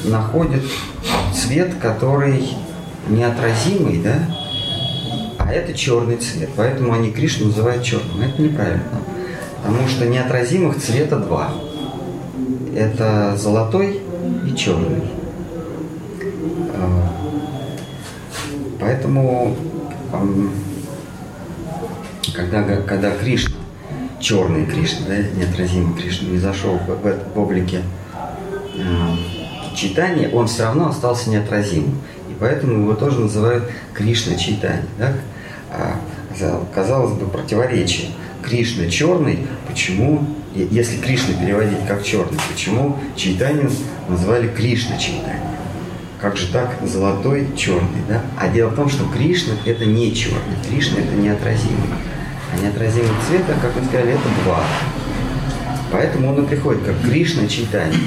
находят 0.06 0.64
цвет, 1.34 1.74
который 1.82 2.48
неотразимый, 3.10 3.98
да, 4.02 4.20
а 5.38 5.52
это 5.52 5.74
черный 5.74 6.16
цвет. 6.16 6.50
Поэтому 6.56 6.94
они 6.94 7.12
Кришну 7.12 7.48
называют 7.48 7.84
черным. 7.84 8.22
Это 8.22 8.42
неправильно. 8.42 8.84
Потому 9.62 9.86
что 9.90 10.06
неотразимых 10.06 10.78
цвета 10.78 11.18
два. 11.18 11.52
Это 12.74 13.36
золотой 13.36 14.00
и 14.48 14.56
черный. 14.56 15.04
А, 16.74 17.12
поэтому, 18.80 19.58
когда, 22.36 22.64
когда 22.82 23.12
Кришна, 23.12 23.58
черный 24.20 24.66
Кришна, 24.66 25.08
да, 25.08 25.18
неотразимый 25.18 26.00
Кришна, 26.00 26.30
не 26.30 26.38
зашел 26.38 26.78
в, 26.78 26.88
в, 26.88 27.34
в 27.36 27.40
облике 27.40 27.82
э, 28.76 29.76
читания, 29.76 30.30
он 30.30 30.48
все 30.48 30.64
равно 30.64 30.90
остался 30.90 31.30
неотразимым. 31.30 32.02
И 32.30 32.36
поэтому 32.40 32.84
его 32.84 32.94
тоже 32.94 33.20
называют 33.20 33.64
Кришна 33.94 34.36
читание. 34.36 34.86
Да? 34.98 35.14
А, 35.72 36.00
казалось 36.74 37.14
бы, 37.14 37.28
противоречие. 37.28 38.12
Кришна 38.44 38.88
черный, 38.90 39.40
почему, 39.68 40.26
если 40.56 40.98
Кришна 40.98 41.34
переводить 41.34 41.86
как 41.88 42.04
черный, 42.04 42.40
почему 42.50 42.98
читанию 43.16 43.70
назвали 44.08 44.48
Кришна 44.48 44.98
читание? 44.98 45.42
Как 46.20 46.36
же 46.36 46.48
так 46.48 46.76
золотой 46.86 47.48
черный, 47.56 48.02
да? 48.08 48.22
А 48.38 48.50
дело 48.50 48.70
в 48.70 48.76
том, 48.76 48.90
что 48.90 49.06
Кришна 49.06 49.54
это 49.66 49.86
не 49.86 50.14
черный, 50.14 50.56
Кришна 50.68 51.00
это 51.00 51.14
неотразимый. 51.16 51.88
А 52.54 52.62
неотразимый 52.62 53.10
цвета, 53.28 53.54
как 53.62 53.76
мы 53.76 53.86
сказали, 53.86 54.12
это 54.12 54.44
два. 54.44 54.64
Поэтому 55.92 56.30
он 56.30 56.44
и 56.44 56.48
приходит 56.48 56.84
как 56.84 57.02
Кришна 57.02 57.48
читание, 57.48 58.00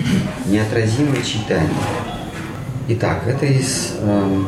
неотразимое 0.46 1.22
читание. 1.22 1.70
Итак, 2.88 3.22
это 3.26 3.46
из 3.46 3.94
э, 3.98 4.42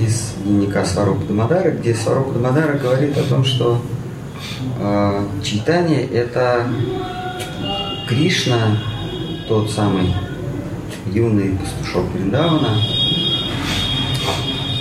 из 0.00 0.34
дневника 0.44 0.84
Сварупа 0.84 1.24
Дамадара, 1.26 1.70
где 1.70 1.94
Сварупа 1.94 2.32
Дамадара 2.32 2.78
говорит 2.78 3.16
о 3.18 3.22
том, 3.24 3.44
что 3.44 3.82
э, 4.78 5.26
читание– 5.42 6.04
это 6.12 6.66
Кришна, 8.08 8.78
тот 9.48 9.70
самый 9.70 10.14
юный 11.12 11.58
пастушок 11.58 12.06
Вриндавана, 12.12 12.78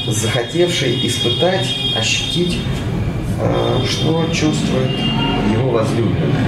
захотевший 0.08 1.06
испытать, 1.06 1.67
ощутить, 1.95 2.60
что 3.88 4.27
чувствует 4.32 4.91
его 5.51 5.71
возлюбленная. 5.71 6.47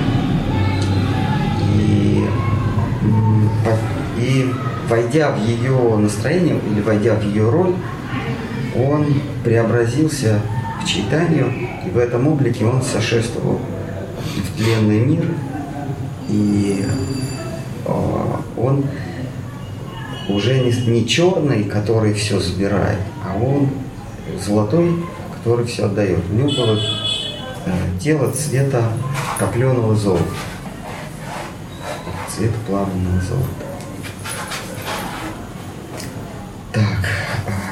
И, 1.76 2.26
и 4.20 4.54
войдя 4.88 5.32
в 5.32 5.46
ее 5.46 5.98
настроение 5.98 6.60
или 6.72 6.82
войдя 6.82 7.16
в 7.16 7.24
ее 7.24 7.50
роль, 7.50 7.76
он 8.76 9.22
преобразился 9.44 10.42
в 10.82 10.88
читанию, 10.88 11.52
и 11.86 11.90
в 11.90 11.98
этом 11.98 12.28
облике 12.28 12.66
он 12.66 12.82
сошествовал 12.82 13.60
в 14.36 14.58
тленный 14.58 15.00
мир, 15.00 15.26
и 16.30 16.86
а, 17.86 18.42
он 18.58 18.86
уже 20.30 20.60
не, 20.60 20.72
не 20.88 21.08
черный, 21.08 21.64
который 21.64 22.14
все 22.14 22.40
забирает, 22.40 23.00
а 23.24 23.38
он 23.38 23.70
золотой, 24.46 24.96
который 25.44 25.66
все 25.66 25.86
отдает. 25.86 26.20
У 26.32 26.34
него 26.36 26.50
было 26.52 26.80
э, 27.66 27.72
тело 28.00 28.32
цвета 28.32 28.94
копленого 29.38 29.94
золота, 29.94 30.24
цвета 32.30 32.56
плавленного 32.66 33.22
золота. 33.22 33.50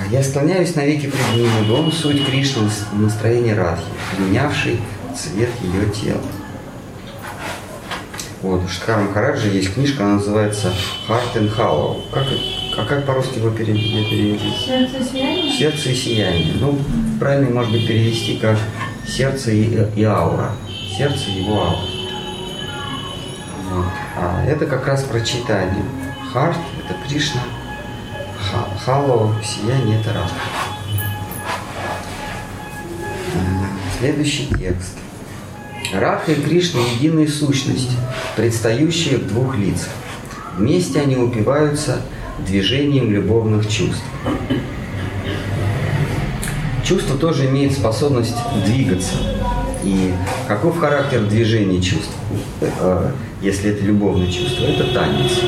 Я 0.09 0.21
склоняюсь 0.21 0.75
навеки 0.75 1.07
пред 1.07 1.35
ним, 1.37 1.49
ибо 1.63 1.73
он 1.73 1.91
суть 1.93 2.25
Кришны 2.25 2.67
в 2.67 2.99
настроении 2.99 3.51
Радхи, 3.51 3.85
принявший 4.17 4.81
цвет 5.15 5.49
ее 5.61 5.89
тела. 5.89 6.21
Вот, 8.41 8.61
у 8.65 8.67
Шткара 8.67 9.03
Махараджа 9.03 9.47
есть 9.47 9.73
книжка, 9.73 10.03
она 10.03 10.15
называется 10.15 10.73
Heart 11.07 11.35
and 11.35 11.55
Hollow. 11.55 12.01
Как, 12.11 12.25
а 12.81 12.85
как 12.85 13.05
по-русски 13.05 13.39
его 13.39 13.49
перевести? 13.51 14.65
Сердце 14.65 14.97
и 14.97 15.03
сияние? 15.03 15.57
Сердце 15.57 15.89
и 15.89 15.95
сияние. 15.95 16.53
Ну, 16.59 16.77
правильно, 17.19 17.49
может 17.51 17.71
быть, 17.71 17.87
перевести 17.87 18.37
как 18.37 18.57
сердце 19.07 19.51
и, 19.51 19.87
и 19.95 20.03
аура. 20.03 20.51
Сердце 20.97 21.29
и 21.29 21.43
его 21.43 21.61
аура. 21.61 21.79
Вот. 23.71 23.85
А 24.17 24.45
это 24.45 24.65
как 24.65 24.87
раз 24.87 25.03
про 25.03 25.21
читание. 25.21 25.83
Heart– 26.33 26.55
это 26.89 26.95
Кришна– 27.07 27.41
Хало, 28.85 29.35
сияние– 29.43 29.99
это 30.01 30.13
раз. 30.13 30.31
Следующий 33.99 34.47
текст. 34.57 34.97
Радха 35.93 36.31
и 36.31 36.41
Кришна– 36.41 36.81
единая 36.99 37.27
сущность, 37.27 37.91
предстающая 38.35 39.19
в 39.19 39.27
двух 39.27 39.55
лицах. 39.57 39.89
Вместе 40.57 41.01
они 41.01 41.15
упиваются 41.15 42.01
движением 42.45 43.11
любовных 43.11 43.67
чувств. 43.69 44.03
Чувство 46.83 47.17
тоже 47.17 47.47
имеет 47.47 47.73
способность 47.73 48.35
двигаться. 48.65 49.13
И 49.83 50.13
каков 50.47 50.79
характер 50.79 51.21
движения 51.21 51.81
чувств, 51.81 52.13
э, 52.61 53.11
если 53.41 53.71
это 53.71 53.83
любовное 53.83 54.31
чувство? 54.31 54.65
Это 54.65 54.93
танец. 54.93 55.39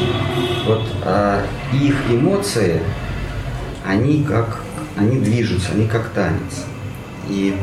Вот 0.66 0.82
а, 1.04 1.46
их 1.74 1.96
эмоции, 2.10 2.80
они 3.86 4.24
как, 4.24 4.62
они 4.96 5.20
движутся, 5.20 5.74
они 5.74 5.88
как 5.88 6.10
танец. 6.10 6.66
И 7.28 7.56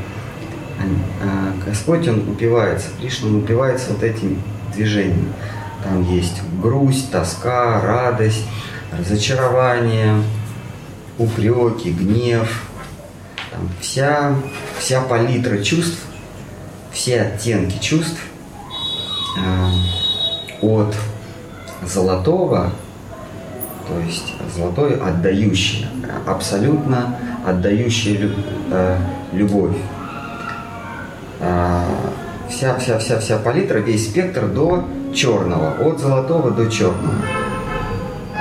а, 1.23 1.53
Господь, 1.67 2.07
Он 2.09 2.29
упивается, 2.29 2.89
Кришна, 3.01 3.29
Он 3.29 3.37
упивается 3.37 3.93
вот 3.93 4.03
этим 4.03 4.43
движением. 4.75 5.33
Там 5.83 6.03
есть 6.13 6.43
грусть, 6.63 7.11
тоска, 7.11 7.81
радость, 7.81 8.45
разочарование, 8.97 10.23
упреки, 11.19 11.91
гнев. 11.91 12.67
Там 13.51 13.69
вся, 13.81 14.35
вся 14.79 15.01
палитра 15.01 15.59
чувств, 15.59 15.99
все 16.93 17.23
оттенки 17.23 17.79
чувств 17.81 18.21
э, 19.39 19.71
от 20.63 20.95
золотого 21.87 22.73
то 23.91 23.99
есть 23.99 24.35
золотой 24.55 25.01
отдающий, 25.01 25.87
абсолютно 26.27 27.17
отдающий 27.45 28.31
э, 28.71 28.97
любовь. 29.33 29.77
А, 31.41 31.85
вся, 32.49 32.77
вся, 32.79 32.99
вся, 32.99 33.19
вся 33.19 33.39
палитра, 33.39 33.79
весь 33.79 34.09
спектр 34.09 34.47
до 34.47 34.85
черного, 35.13 35.73
от 35.81 35.99
золотого 35.99 36.51
до 36.51 36.71
черного. 36.71 37.15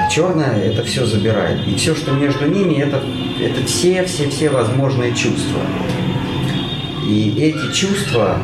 Черное 0.09 0.61
это 0.63 0.83
все 0.83 1.05
забирает. 1.05 1.67
И 1.67 1.75
все, 1.75 1.95
что 1.95 2.11
между 2.11 2.47
ними, 2.47 2.75
это, 2.75 3.01
это 3.41 3.65
все, 3.65 4.03
все, 4.05 4.29
все 4.29 4.49
возможные 4.49 5.13
чувства. 5.13 5.61
И 7.07 7.35
эти 7.39 7.73
чувства 7.73 8.37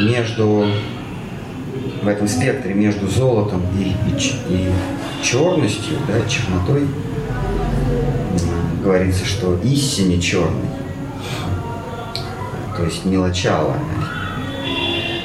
между 0.00 0.66
в 2.02 2.08
этом 2.08 2.28
спектре 2.28 2.74
между 2.74 3.06
золотом 3.08 3.62
и, 3.78 3.92
и, 4.10 4.14
и 4.48 4.72
черностью, 5.22 5.98
да, 6.08 6.26
чернотой, 6.28 6.86
говорится, 8.82 9.26
что 9.26 9.58
истине 9.62 10.20
черный, 10.20 10.70
то 12.76 12.84
есть 12.84 13.04
мелочало. 13.04 13.76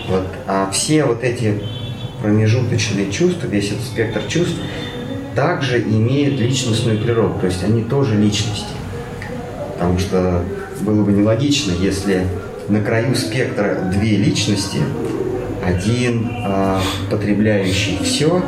Вот, 0.09 0.27
а 0.47 0.69
все 0.71 1.05
вот 1.05 1.23
эти 1.23 1.61
промежуточные 2.21 3.11
чувства, 3.11 3.47
весь 3.47 3.71
этот 3.71 3.83
спектр 3.83 4.21
чувств, 4.27 4.59
также 5.35 5.81
имеют 5.81 6.39
личностную 6.39 6.99
природу, 6.99 7.35
то 7.39 7.47
есть 7.47 7.63
они 7.63 7.83
тоже 7.83 8.15
личности. 8.15 8.73
Потому 9.73 9.99
что 9.99 10.43
было 10.81 11.03
бы 11.03 11.11
нелогично, 11.11 11.73
если 11.73 12.25
на 12.69 12.81
краю 12.81 13.15
спектра 13.15 13.91
две 13.93 14.17
личности, 14.17 14.79
один 15.63 16.29
э, 16.45 16.79
потребляющий 17.09 17.99
все, 18.03 18.43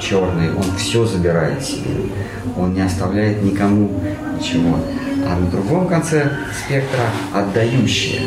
черный, 0.00 0.54
он 0.54 0.64
все 0.76 1.06
забирает 1.06 1.62
себе, 1.62 2.10
он 2.56 2.74
не 2.74 2.80
оставляет 2.80 3.42
никому 3.42 3.90
ничего. 4.38 4.78
А 5.26 5.38
на 5.38 5.46
другом 5.50 5.86
конце 5.88 6.30
спектра 6.64 7.10
отдающие. 7.32 8.20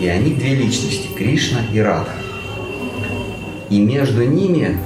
И 0.00 0.08
они 0.08 0.34
две 0.34 0.54
личности, 0.54 1.08
Кришна 1.16 1.60
и 1.72 1.78
Радха. 1.78 2.12
И 3.70 3.80
между 3.80 4.24
ними 4.24 4.78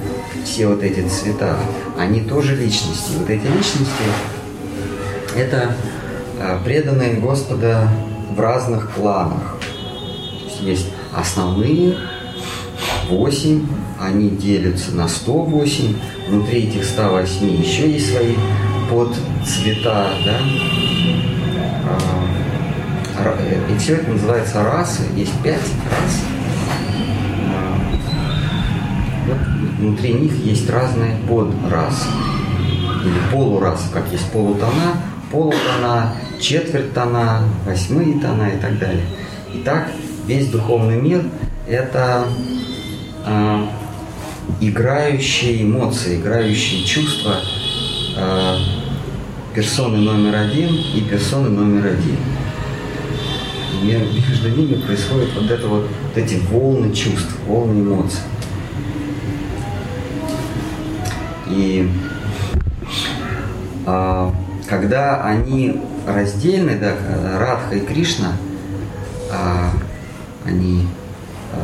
все 0.49 0.67
вот 0.67 0.81
эти 0.81 1.07
цвета, 1.07 1.57
они 1.97 2.21
тоже 2.21 2.55
личности. 2.55 3.13
Вот 3.19 3.29
эти 3.29 3.45
личности– 3.45 4.03
это 5.35 5.75
а, 6.39 6.59
преданные 6.63 7.15
Господа 7.15 7.87
в 8.35 8.39
разных 8.39 8.91
кланах. 8.91 9.57
Есть 10.59 10.87
основные 11.15 11.97
восемь, 13.09 13.67
они 13.99 14.29
делятся 14.29 14.95
на 14.95 15.07
108, 15.07 15.95
внутри 16.29 16.63
этих 16.63 16.83
108 16.83 17.47
еще 17.47 17.91
есть 17.91 18.11
свои 18.11 18.33
подцвета, 18.89 20.09
да, 20.25 20.39
а, 23.17 23.71
и 23.71 23.77
все 23.77 23.95
это 23.95 24.09
называется 24.09 24.63
расы, 24.63 25.03
есть 25.15 25.33
пять 25.43 25.59
рас. 25.59 26.28
Внутри 29.79 30.13
них 30.13 30.33
есть 30.45 30.69
разные 30.69 31.17
подрасы 31.27 32.07
или 33.03 33.31
полурасы, 33.31 33.89
как 33.91 34.11
есть 34.11 34.29
полутона, 34.31 35.01
полутона, 35.31 36.13
четверть 36.39 36.93
тона, 36.93 37.43
восьмые 37.65 38.19
тона 38.19 38.49
и 38.49 38.59
так 38.59 38.77
далее. 38.77 39.05
Итак, 39.55 39.89
весь 40.27 40.47
духовный 40.49 40.99
мир– 41.01 41.23
это 41.67 42.27
э, 43.25 43.65
играющие 44.59 45.63
эмоции, 45.63 46.19
играющие 46.19 46.83
чувства 46.83 47.35
э, 48.17 48.57
персоны 49.55 49.97
номер 49.97 50.35
один 50.35 50.75
и 50.75 51.01
персоны 51.01 51.49
номер 51.49 51.87
один. 51.87 52.17
И 53.81 54.21
между 54.29 54.49
ними 54.49 54.75
происходят 54.75 55.29
вот 55.35 55.49
это 55.49 55.67
вот, 55.67 55.87
вот 56.03 56.17
эти 56.17 56.35
волны 56.51 56.93
чувств, 56.93 57.33
волны 57.47 57.79
эмоций. 57.79 58.19
И 61.59 61.89
э, 63.85 64.31
когда 64.69 65.23
они 65.23 65.81
раздельны, 66.07 66.77
да, 66.77 66.93
Радха 67.37 67.75
и 67.75 67.81
Кришна, 67.81 68.31
э, 69.29 69.69
они 70.45 70.87
э, 71.51 71.57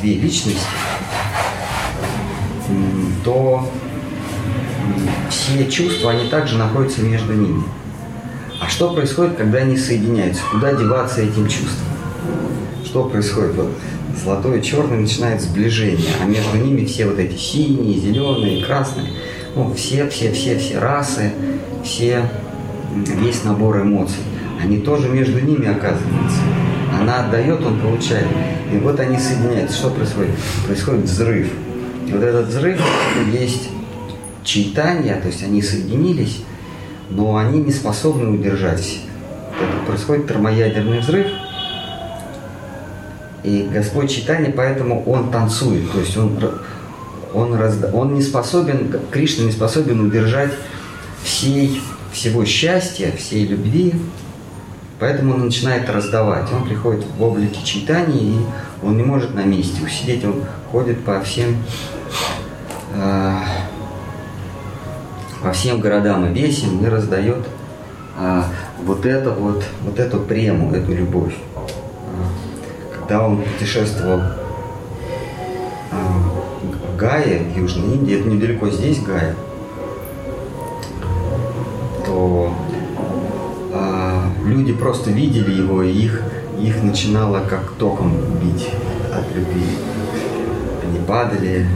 две 0.00 0.14
личности, 0.14 0.68
то 3.24 3.68
все 5.28 5.68
чувства, 5.68 6.12
они 6.12 6.28
также 6.28 6.56
находятся 6.56 7.02
между 7.02 7.32
ними. 7.32 7.64
А 8.60 8.68
что 8.68 8.94
происходит, 8.94 9.36
когда 9.36 9.58
они 9.58 9.76
соединяются? 9.76 10.42
Куда 10.52 10.72
деваться 10.72 11.20
этим 11.20 11.48
чувствам? 11.48 11.88
Что 12.84 13.08
происходит? 13.08 13.56
Вот 13.56 13.70
золотой 14.22 14.60
и 14.60 14.62
черный 14.62 14.98
начинает 14.98 15.40
сближение, 15.40 16.10
а 16.22 16.26
между 16.26 16.56
ними 16.56 16.84
все 16.84 17.06
вот 17.06 17.18
эти 17.18 17.36
синие, 17.36 17.98
зеленые, 17.98 18.64
красные, 18.64 19.08
ну, 19.54 19.72
все, 19.74 20.08
все, 20.08 20.32
все, 20.32 20.58
все 20.58 20.78
расы, 20.78 21.32
все, 21.84 22.28
весь 22.94 23.44
набор 23.44 23.82
эмоций. 23.82 24.22
Они 24.62 24.78
тоже 24.78 25.08
между 25.08 25.40
ними 25.40 25.66
оказываются. 25.68 26.40
Она 27.00 27.26
отдает, 27.26 27.64
он 27.64 27.80
получает. 27.80 28.26
И 28.72 28.78
вот 28.78 28.98
они 28.98 29.18
соединяются. 29.18 29.76
Что 29.76 29.90
происходит? 29.90 30.34
Происходит 30.66 31.04
взрыв. 31.04 31.48
И 32.06 32.12
вот 32.12 32.22
этот 32.22 32.48
взрыв 32.48 32.80
есть 33.32 33.68
читания, 34.42 35.20
то 35.20 35.28
есть 35.28 35.42
они 35.42 35.62
соединились, 35.62 36.42
но 37.10 37.36
они 37.36 37.60
не 37.60 37.72
способны 37.72 38.30
удержать. 38.30 39.00
Это 39.60 39.86
происходит 39.86 40.26
термоядерный 40.28 41.00
взрыв, 41.00 41.26
и 43.44 43.68
Господь 43.72 44.10
читания, 44.10 44.52
поэтому 44.54 45.04
Он 45.04 45.30
танцует, 45.30 45.90
то 45.92 46.00
есть 46.00 46.16
Он, 46.16 46.38
он, 47.32 47.54
разда... 47.54 47.90
он 47.92 48.14
не 48.14 48.22
способен, 48.22 48.98
Кришна 49.10 49.44
не 49.44 49.52
способен 49.52 50.00
удержать 50.00 50.52
всей, 51.22 51.80
всего 52.12 52.44
счастья, 52.44 53.12
всей 53.12 53.46
любви, 53.46 53.94
поэтому 54.98 55.34
он 55.34 55.46
начинает 55.46 55.90
раздавать. 55.90 56.50
Он 56.52 56.66
приходит 56.66 57.04
в 57.18 57.22
облике 57.22 57.64
читания, 57.64 58.20
и 58.20 58.38
он 58.82 58.96
не 58.96 59.02
может 59.02 59.34
на 59.34 59.42
месте 59.42 59.84
усидеть, 59.84 60.24
он 60.24 60.44
ходит 60.70 61.04
по 61.04 61.20
всем 61.20 61.56
э, 62.94 63.36
по 65.44 65.52
всем 65.52 65.80
городам 65.80 66.24
и 66.26 66.32
весям 66.32 66.82
и 66.82 66.88
раздает 66.88 67.44
а, 68.16 68.46
вот 68.82 69.04
это 69.04 69.30
вот, 69.30 69.62
вот 69.82 69.98
эту 69.98 70.20
прему, 70.20 70.72
эту 70.72 70.94
любовь. 70.94 71.34
Когда 73.06 73.26
он 73.26 73.36
путешествовал 73.36 74.22
а, 75.92 75.96
в 76.62 76.96
Гае, 76.96 77.40
в 77.40 77.58
Южной 77.58 77.96
Индии, 77.96 78.18
это 78.18 78.30
недалеко 78.30 78.70
здесь 78.70 79.02
Гая, 79.02 79.34
то 82.06 82.54
а, 83.74 84.24
люди 84.46 84.72
просто 84.72 85.10
видели 85.10 85.50
его, 85.52 85.82
и 85.82 85.92
их, 85.92 86.22
их 86.58 86.82
начинало 86.82 87.40
как 87.46 87.72
током 87.72 88.10
бить 88.42 88.70
от 89.12 89.36
любви. 89.36 89.66
Они 90.82 90.98
падали, 91.06 91.66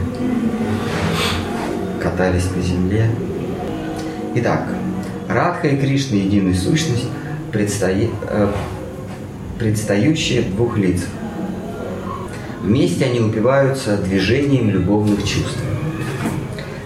катались 2.01 2.45
по 2.45 2.59
земле. 2.59 3.07
Итак, 4.33 4.63
Радха 5.27 5.67
и 5.67 5.77
Кришна– 5.77 6.17
единая 6.17 6.55
сущность, 6.55 7.07
предстои, 7.51 8.09
э, 8.27 8.51
предстающие 9.59 10.41
двух 10.41 10.77
лицах. 10.77 11.09
Вместе 12.61 13.05
они 13.05 13.19
упиваются 13.19 13.97
движением 13.97 14.69
любовных 14.69 15.19
чувств. 15.19 15.59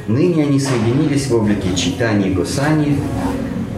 Ныне 0.08 0.44
они 0.44 0.60
соединились 0.60 1.28
в 1.28 1.36
облике 1.36 1.76
читания 1.76 2.34
Госани, 2.34 3.00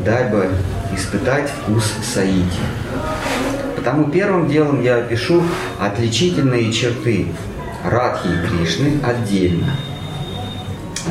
дабы 0.03 0.49
испытать 0.95 1.49
вкус 1.49 1.93
Саити. 2.03 2.63
Потому 3.75 4.09
первым 4.09 4.47
делом 4.47 4.81
я 4.81 4.97
опишу 4.97 5.43
отличительные 5.79 6.71
черты 6.71 7.27
Радхи 7.83 8.27
и 8.27 8.47
Кришны 8.47 8.93
отдельно– 9.03 9.75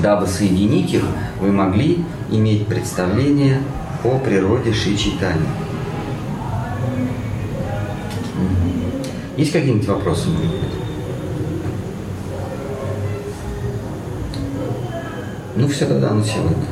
Дабы 0.03 0.27
соединить 0.27 0.92
их, 0.92 1.05
вы 1.40 1.53
могли 1.53 2.05
иметь 2.31 2.66
представление 2.66 3.61
о 4.03 4.18
природе 4.18 4.73
Шичитани. 4.73 5.47
Есть 9.37 9.53
какие-нибудь 9.53 9.88
вопросы? 9.88 10.29
Ну 15.57 15.68
все 15.68 15.87
тогда 15.87 16.11
на 16.11 16.25
сегодня. 16.25 16.66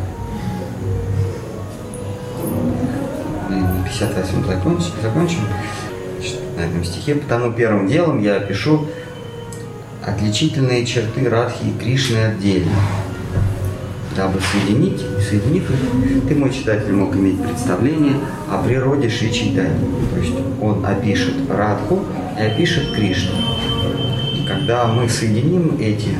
Мы 3.49 3.85
58 3.85 4.47
закончим, 4.47 4.93
закончим 5.03 5.41
на 6.57 6.61
этом 6.61 6.85
стихе. 6.85 7.17
Потому 7.17 7.53
первым 7.53 7.89
делом 7.89 8.21
я 8.21 8.37
опишу 8.37 8.87
отличительные 10.05 10.87
черты 10.87 11.29
Радхи 11.29 11.65
и 11.65 11.79
Кришны 11.79 12.19
отдельно 12.19 12.73
дабы 14.17 14.41
соединить, 14.41 15.01
соединив 15.29 15.71
их, 15.71 16.29
ты, 16.29 16.35
мой 16.35 16.53
читатель, 16.53 16.93
мог 16.93 17.15
иметь 17.15 17.43
представление 17.43 18.17
о 18.51 18.63
природе 18.63 19.09
Шри 19.09 19.33
Чайтани. 19.33 19.79
То 20.13 20.21
есть 20.21 20.35
он 20.61 20.85
опишет 20.85 21.35
Радху 21.49 22.05
и 22.39 22.43
опишет 22.43 22.93
Кришну. 22.93 23.37
И 24.35 24.47
когда 24.47 24.87
мы 24.87 25.09
соединим 25.09 25.79
эти, 25.81 26.17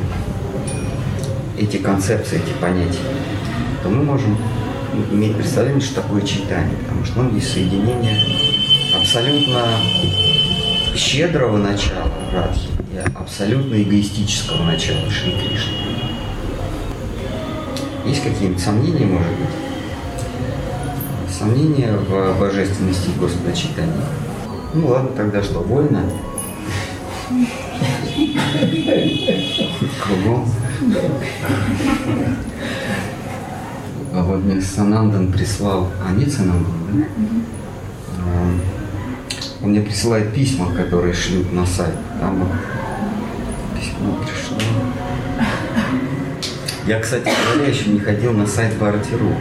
эти 1.57 1.77
концепции, 1.77 2.37
эти 2.37 2.53
понятия, 2.59 2.99
то 3.81 3.89
мы 3.89 4.03
можем 4.03 4.37
иметь 5.11 5.35
представление, 5.35 5.81
что 5.81 6.01
такое 6.01 6.21
читание, 6.21 6.75
потому 6.77 7.05
что 7.05 7.21
ну, 7.21 7.35
есть 7.35 7.51
соединение 7.51 8.17
абсолютно 8.95 9.65
щедрого 10.95 11.57
начала 11.57 12.11
Радхи 12.31 12.69
и 12.93 12.97
абсолютно 13.15 13.81
эгоистического 13.81 14.63
начала 14.63 15.09
Шри 15.09 15.31
Кришны. 15.31 15.73
Есть 18.05 18.23
какие-нибудь 18.23 18.61
сомнения, 18.61 19.05
может 19.05 19.31
быть? 19.31 19.49
Сомнения 21.31 21.93
в 21.93 22.39
божественности 22.39 23.09
Господа 23.19 23.55
читания? 23.55 23.93
Ну 24.73 24.87
ладно, 24.87 25.09
тогда 25.15 25.43
что, 25.43 25.61
больно? 25.61 26.03
Кругом. 30.01 30.49
А 34.13 34.23
вот 34.23 34.43
мне 34.43 34.61
Санандан 34.61 35.31
прислал, 35.31 35.91
а 36.03 36.11
не 36.11 36.25
Санандан, 36.25 36.73
да? 36.91 37.03
Он 39.61 39.69
мне 39.69 39.81
присылает 39.81 40.33
письма, 40.33 40.73
которые 40.73 41.13
шлют 41.13 41.53
на 41.53 41.65
сайт. 41.65 41.95
Там 42.19 42.39
вот 42.39 42.49
письмо 43.79 44.17
пришло. 44.21 44.57
Я, 46.85 46.99
кстати 46.99 47.29
говоря, 47.53 47.71
еще 47.71 47.89
не 47.91 47.99
ходил 47.99 48.33
на 48.33 48.45
сайт 48.45 48.77
Барти.ру. 48.77 49.33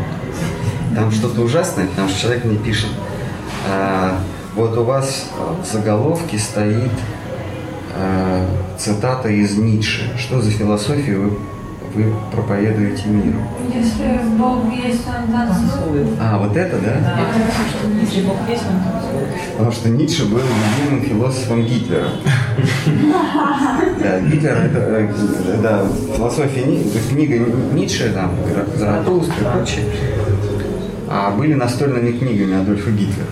Там 0.95 1.11
что-то 1.11 1.41
ужасное, 1.41 1.87
потому 1.87 2.09
что 2.09 2.21
человек 2.21 2.45
мне 2.45 2.57
пишет, 2.59 2.91
а, 3.69 4.21
вот 4.55 4.77
у 4.77 4.85
вас 4.85 5.31
в 5.63 5.73
заголовке 5.73 6.39
стоит 6.39 6.91
а, 7.95 8.47
цитата 8.79 9.29
из 9.29 9.57
Ницше. 9.57 10.13
Что 10.19 10.41
за 10.41 10.51
философию 10.51 11.31
вы 11.31 11.37
вы 11.95 12.13
проповедуете 12.33 13.09
миру. 13.09 13.39
Если 13.75 14.19
Бог 14.39 14.61
есть, 14.73 15.03
он 15.07 15.31
танцует. 15.33 16.09
А, 16.19 16.39
вот 16.39 16.57
это, 16.57 16.79
да? 16.79 16.95
Да. 17.01 18.01
Если 18.01 18.23
Бог 18.23 18.37
есть, 18.49 18.63
он 18.63 18.81
танцует. 18.81 19.29
Потому 19.53 19.73
что 19.73 19.89
Ницше 19.91 20.25
был 20.25 20.41
любимым 20.41 21.05
философом 21.05 21.63
Гитлера. 21.65 22.09
Да, 24.03 24.21
Гитлер 24.21 24.57
это, 24.57 24.79
э, 24.79 25.59
да, 25.63 25.87
философия, 26.17 26.65
Ни- 26.65 26.83
то 26.83 26.97
есть 26.99 27.11
книга 27.11 27.45
Ницше, 27.75 28.13
там, 28.15 28.31
Заратустра 28.77 29.35
и 29.35 29.55
прочее, 29.55 29.85
а 31.09 31.31
были 31.33 31.55
настольными 31.55 32.13
книгами 32.13 32.61
Адольфа 32.61 32.91
Гитлера. 32.91 33.27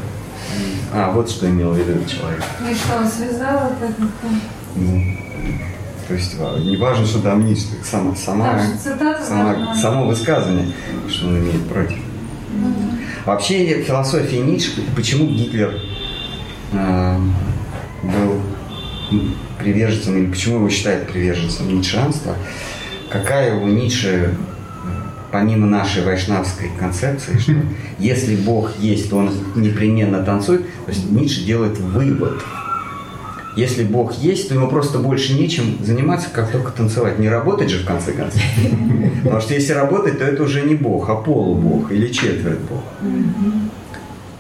А, 0.92 1.11
вот 1.12 1.31
что 1.31 1.48
имел 1.48 1.72
в 1.72 1.79
виду 1.79 2.05
человек. 2.09 2.42
И 2.68 2.74
что, 2.74 2.96
он 2.98 3.07
связал 3.07 3.70
это? 3.81 3.92
Ну, 4.76 5.03
то 6.09 6.14
есть 6.14 6.35
а, 6.40 6.59
не 6.59 6.76
важно, 6.76 7.07
что 7.07 7.20
там 7.20 7.46
Ницше, 7.46 7.66
сама, 7.85 8.14
сама, 8.16 8.59
цитата 8.83 9.24
сама- 9.24 9.74
само 9.74 10.07
высказывание, 10.07 10.72
что 11.09 11.29
он 11.29 11.38
имеет 11.38 11.68
против. 11.68 11.98
Вообще 13.24 13.83
философия 13.83 14.40
Ницше, 14.40 14.83
почему 14.96 15.26
Гитлер 15.26 15.79
э, 16.72 17.18
был 18.03 18.40
приверженцем, 19.59 20.16
или 20.18 20.31
почему 20.31 20.57
его 20.57 20.70
считают 20.70 21.09
приверженцем 21.09 21.68
ницшеанства, 21.68 22.35
какая 23.11 23.55
у 23.55 23.66
Ницше, 23.68 24.35
помимо 25.30 25.66
нашей 25.66 26.04
вайшнавской 26.04 26.70
концепции, 26.78 27.38
что 27.38 27.54
если 27.98 28.36
Бог 28.36 28.70
есть, 28.78 29.10
то 29.10 29.16
он 29.16 29.30
непременно 29.54 30.22
танцует, 30.22 30.62
то 30.84 30.92
есть 30.92 31.10
Ницше 31.10 31.44
делает 31.44 31.78
вывод. 31.78 32.42
Если 33.56 33.82
Бог 33.82 34.12
есть, 34.18 34.48
то 34.48 34.54
ему 34.54 34.68
просто 34.68 34.98
больше 34.98 35.34
нечем 35.34 35.84
заниматься, 35.84 36.28
как 36.32 36.50
только 36.52 36.70
танцевать. 36.70 37.18
Не 37.18 37.28
работать 37.28 37.68
же 37.68 37.82
в 37.82 37.86
конце 37.86 38.12
концов. 38.12 38.40
Потому 39.24 39.40
что 39.40 39.54
если 39.54 39.72
работать, 39.72 40.18
то 40.18 40.24
это 40.24 40.44
уже 40.44 40.62
не 40.62 40.76
Бог, 40.76 41.10
а 41.10 41.16
полубог 41.16 41.90
или 41.90 42.12
четверть 42.12 42.60
Бог. 42.60 42.82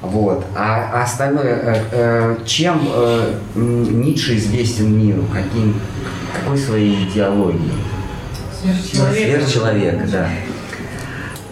Вот. 0.00 0.46
А 0.56 1.02
остальное, 1.02 1.44
э, 1.44 1.84
э, 1.92 2.36
чем 2.46 2.88
э, 2.90 3.34
Ницше 3.54 4.36
известен 4.36 4.96
миру? 4.98 5.24
Каким, 5.32 5.74
какой 6.32 6.56
своей 6.56 7.04
идеологией? 7.04 7.72
Сверхчеловек. 8.62 9.16
Сверхчеловека, 9.16 10.06
да. 10.10 10.28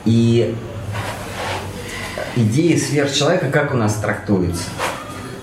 И 0.09 0.57
идея 2.35 2.79
сверхчеловека 2.79 3.51
как 3.51 3.75
у 3.75 3.77
нас 3.77 3.97
трактуется? 3.97 4.65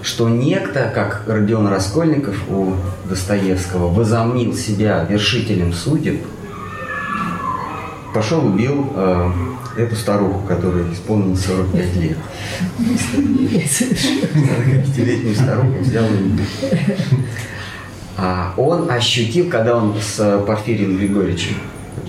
Что 0.01 0.28
некто, 0.28 0.91
как 0.91 1.21
Родион 1.28 1.67
Раскольников 1.67 2.36
у 2.49 2.73
Достоевского, 3.08 3.93
возомнил 3.93 4.56
себя 4.56 5.06
вершителем 5.08 5.71
судеб, 5.71 6.25
пошел 8.12 8.43
убил 8.43 8.91
э, 8.95 9.30
эту 9.78 9.95
старуху, 9.95 10.39
которой 10.47 10.91
исполнилось 10.91 11.45
45 11.45 11.95
лет. 11.97 12.17
45-летнюю 12.80 15.36
старуху 15.36 15.78
взял. 15.78 16.06
А 18.17 18.56
он 18.58 18.89
ощутил, 18.89 19.47
когда 19.47 19.78
он 19.78 19.93
с 20.01 20.41
Порфирием 20.47 20.97
Григорьевичем 20.97 21.58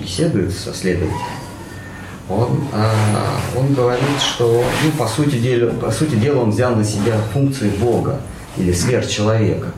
беседует 0.01 0.53
со 0.53 0.73
следователем, 0.73 1.21
он, 2.29 2.65
а, 2.73 2.91
он 3.57 3.73
говорит, 3.75 4.21
что, 4.21 4.65
ну, 4.85 4.91
по 4.99 5.07
сути, 5.07 5.37
дела, 5.37 5.71
по 5.71 5.91
сути 5.93 6.17
дела, 6.17 6.43
он 6.43 6.51
взял 6.51 6.75
на 6.75 6.85
себя 6.85 7.15
функции 7.33 7.71
Бога 7.71 8.21
или 8.57 8.73
сверхчеловека. 8.73 9.69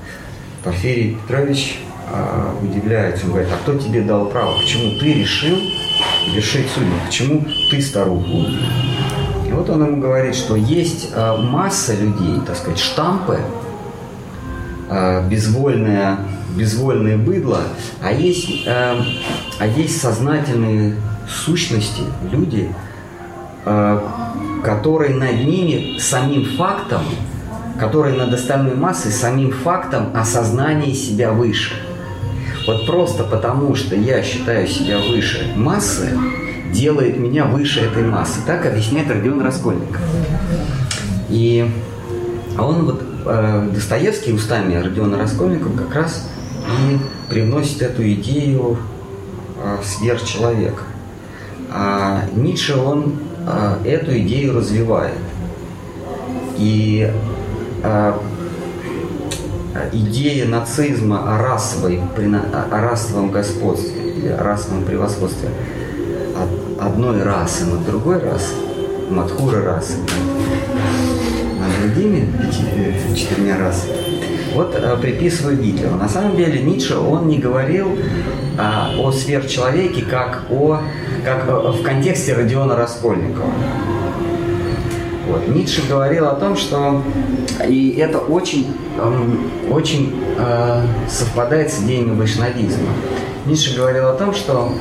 Порфирий 0.64 1.16
Петрович 1.16 1.78
а, 2.10 2.56
удивляется, 2.62 3.26
он 3.26 3.32
говорит, 3.32 3.50
а 3.52 3.56
кто 3.58 3.78
тебе 3.78 4.00
дал 4.00 4.26
право? 4.26 4.58
Почему 4.58 4.98
ты 4.98 5.12
решил 5.12 5.58
вершить 6.32 6.70
судьбу? 6.70 6.94
Почему 7.06 7.44
ты 7.70 7.82
старуху? 7.82 8.46
И 9.46 9.52
вот 9.52 9.68
он 9.68 9.84
ему 9.84 10.00
говорит, 10.00 10.34
что 10.34 10.56
есть 10.56 11.10
а, 11.14 11.36
масса 11.36 11.94
людей, 11.94 12.40
так 12.46 12.56
сказать, 12.56 12.78
штампы, 12.78 13.40
безвольное, 15.30 16.16
безвольное 16.56 17.18
быдло, 17.18 17.60
а 18.00 18.10
есть, 18.10 18.66
а 18.66 18.96
есть 19.76 20.00
сознательные 20.00 20.96
сущности, 21.30 22.02
люди, 22.30 22.72
а, 23.64 24.32
которые 24.64 25.14
над 25.14 25.44
ними 25.44 25.98
самим 25.98 26.44
фактом, 26.56 27.02
которые 27.78 28.16
над 28.16 28.32
остальной 28.32 28.74
массой 28.74 29.12
самим 29.12 29.52
фактом 29.52 30.10
осознания 30.14 30.94
себя 30.94 31.32
выше. 31.32 31.74
Вот 32.66 32.86
просто 32.86 33.24
потому, 33.24 33.74
что 33.74 33.94
я 33.94 34.22
считаю 34.22 34.66
себя 34.66 34.98
выше 34.98 35.52
массы, 35.56 36.10
делает 36.72 37.18
меня 37.18 37.44
выше 37.44 37.80
этой 37.80 38.04
массы. 38.04 38.40
Так 38.46 38.66
объясняет 38.66 39.10
Родион 39.10 39.40
Раскольников. 39.40 40.02
И 41.28 41.70
он 42.58 42.84
вот, 42.84 43.02
э, 43.26 43.70
Достоевский 43.72 44.32
устами 44.32 44.74
Родиона 44.74 45.18
Раскольникова 45.18 45.76
как 45.76 45.94
раз 45.94 46.28
и 46.66 46.98
привносит 47.30 47.82
эту 47.82 48.02
идею 48.12 48.78
э, 49.62 49.78
сверхчеловека. 49.82 50.82
А 51.70 52.24
Ницше, 52.34 52.76
он 52.76 53.16
э, 53.46 53.76
эту 53.84 54.18
идею 54.18 54.54
развивает. 54.56 55.14
И 56.56 57.12
э, 57.82 58.12
идея 59.92 60.46
нацизма 60.46 61.34
о, 61.34 61.42
расовой, 61.42 62.00
о 62.52 62.80
расовом 62.80 63.30
господстве 63.30 64.12
или 64.16 64.28
о 64.28 64.42
расовом 64.42 64.84
превосходстве 64.84 65.50
от 66.36 66.86
одной 66.86 67.22
расы 67.22 67.64
над 67.66 67.84
другой 67.84 68.18
расой, 68.18 68.56
Мадхуры 69.10 69.62
расы, 69.62 69.94
над 71.58 71.94
другими 71.94 72.28
четырьмя 73.16 73.56
расами, 73.58 73.96
вот 74.54 74.74
э, 74.74 74.96
приписывают 75.00 75.60
Гитлеру. 75.60 75.96
На 75.96 76.08
самом 76.08 76.36
деле 76.36 76.60
Ницше, 76.60 76.96
он 76.96 77.28
не 77.28 77.38
говорил 77.38 77.96
а, 78.58 78.90
о 78.98 79.12
сверхчеловеке 79.12 80.02
как, 80.02 80.44
о, 80.50 80.80
как 81.28 81.46
в 81.46 81.82
контексте 81.82 82.34
Родиона 82.34 82.76
Раскольникова. 82.76 83.50
Вот. 85.28 85.46
Ницше 85.48 85.86
говорил 85.86 86.26
о 86.26 86.34
том, 86.34 86.56
что 86.56 87.02
и 87.66 87.96
это 87.98 88.18
очень, 88.18 88.74
эм, 88.98 89.50
очень 89.70 90.24
э, 90.38 90.82
совпадает 91.08 91.70
с 91.70 91.80
идеями 91.80 92.16
вайшнавизма. 92.16 92.88
Ницше 93.44 93.76
говорил 93.76 94.08
о 94.08 94.14
том, 94.14 94.32
что 94.32 94.72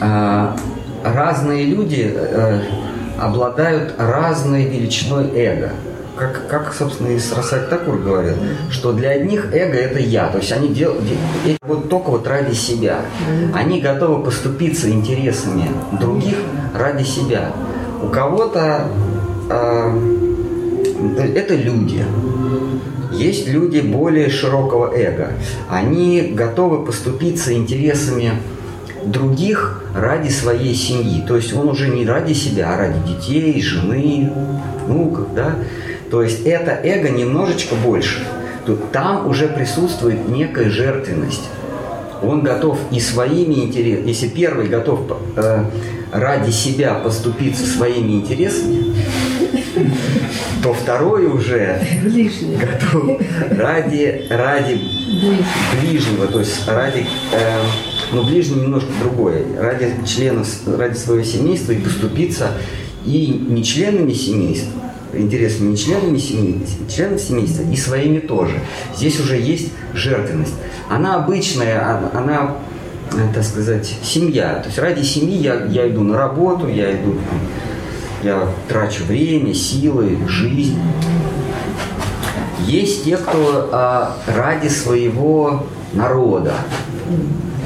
э, 0.00 0.56
разные 1.02 1.64
люди 1.64 2.12
э, 2.14 2.60
обладают 3.18 3.94
разной 3.96 4.64
величиной 4.64 5.30
эго. 5.34 5.72
Как, 6.18 6.48
как, 6.48 6.74
собственно, 6.74 7.08
и 7.08 7.20
Расак 7.34 7.68
Такур 7.68 7.98
говорил, 7.98 8.34
что 8.70 8.92
для 8.92 9.10
одних 9.10 9.54
эго 9.54 9.78
это 9.78 10.00
я, 10.00 10.28
то 10.28 10.38
есть 10.38 10.50
они 10.50 10.68
делают 10.68 11.04
вот 11.62 11.88
только 11.88 12.10
вот 12.10 12.26
ради 12.26 12.54
себя. 12.54 13.02
Они 13.54 13.80
готовы 13.80 14.24
поступиться 14.24 14.90
интересами 14.90 15.70
других 15.92 16.36
ради 16.74 17.04
себя. 17.04 17.52
У 18.02 18.08
кого-то 18.08 18.88
э, 19.48 20.18
это 21.34 21.54
люди. 21.54 22.04
Есть 23.12 23.48
люди 23.48 23.80
более 23.80 24.28
широкого 24.28 24.92
эго. 24.94 25.32
Они 25.68 26.32
готовы 26.34 26.84
поступиться 26.84 27.52
интересами 27.52 28.32
других 29.04 29.84
ради 29.94 30.28
своей 30.30 30.74
семьи. 30.74 31.24
То 31.26 31.36
есть 31.36 31.52
он 31.52 31.68
уже 31.68 31.88
не 31.88 32.04
ради 32.04 32.32
себя, 32.32 32.74
а 32.74 32.76
ради 32.76 32.98
детей, 33.06 33.60
жены, 33.62 34.32
внуков, 34.86 35.34
да. 35.34 35.56
То 36.10 36.22
есть 36.22 36.46
это 36.46 36.72
эго 36.72 37.10
немножечко 37.10 37.74
больше. 37.74 38.26
Тут 38.66 38.92
там 38.92 39.26
уже 39.28 39.48
присутствует 39.48 40.28
некая 40.28 40.70
жертвенность. 40.70 41.48
Он 42.22 42.42
готов 42.42 42.78
и 42.90 43.00
своими 43.00 43.54
интересами, 43.64 44.08
если 44.08 44.28
первый 44.28 44.66
готов 44.66 45.00
э, 45.36 45.64
ради 46.12 46.50
себя 46.50 46.94
поступиться 46.94 47.64
своими 47.64 48.12
интересами, 48.12 48.94
то 50.62 50.74
второй 50.74 51.26
уже 51.26 51.80
готов 52.02 53.20
ради, 53.50 54.26
ради 54.30 54.80
ближнего, 55.80 56.26
то 56.26 56.40
есть 56.40 56.66
ради, 56.66 57.06
э, 57.32 57.60
ну 58.12 58.24
ближний 58.24 58.62
немножко 58.62 58.90
другое, 59.00 59.44
ради 59.60 59.94
членов, 60.04 60.48
ради 60.66 60.96
своего 60.96 61.24
семейства 61.24 61.72
и 61.72 61.78
поступиться 61.78 62.52
и 63.04 63.28
не 63.48 63.62
членами 63.62 64.12
семейства, 64.12 64.72
интересами 65.12 65.70
не 65.70 65.76
членами 65.76 66.18
семейства, 66.18 66.86
членов 66.88 67.20
семейства 67.20 67.62
и 67.62 67.76
своими 67.76 68.18
тоже. 68.18 68.60
Здесь 68.96 69.20
уже 69.20 69.36
есть 69.36 69.72
жертвенность. 69.94 70.54
Она 70.88 71.16
обычная, 71.16 72.00
она, 72.00 72.56
она 73.10 73.32
так 73.34 73.44
сказать, 73.44 73.92
семья. 74.02 74.56
То 74.56 74.66
есть 74.66 74.78
ради 74.78 75.02
семьи 75.02 75.36
я, 75.36 75.64
я 75.66 75.88
иду 75.88 76.02
на 76.02 76.16
работу, 76.16 76.68
я 76.68 76.92
иду 76.92 77.16
я 78.22 78.48
трачу 78.68 79.04
время, 79.04 79.54
силы, 79.54 80.18
жизнь. 80.26 80.78
Есть 82.66 83.04
те, 83.04 83.16
кто 83.16 83.68
а, 83.72 84.16
ради 84.26 84.68
своего 84.68 85.66
народа. 85.92 86.54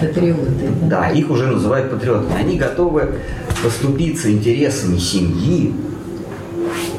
Патриоты. 0.00 0.68
Да, 0.82 1.08
их 1.08 1.30
уже 1.30 1.46
называют 1.46 1.90
патриотами. 1.90 2.38
Они 2.38 2.58
готовы 2.58 3.14
поступиться 3.62 4.30
интересами 4.30 4.98
семьи, 4.98 5.72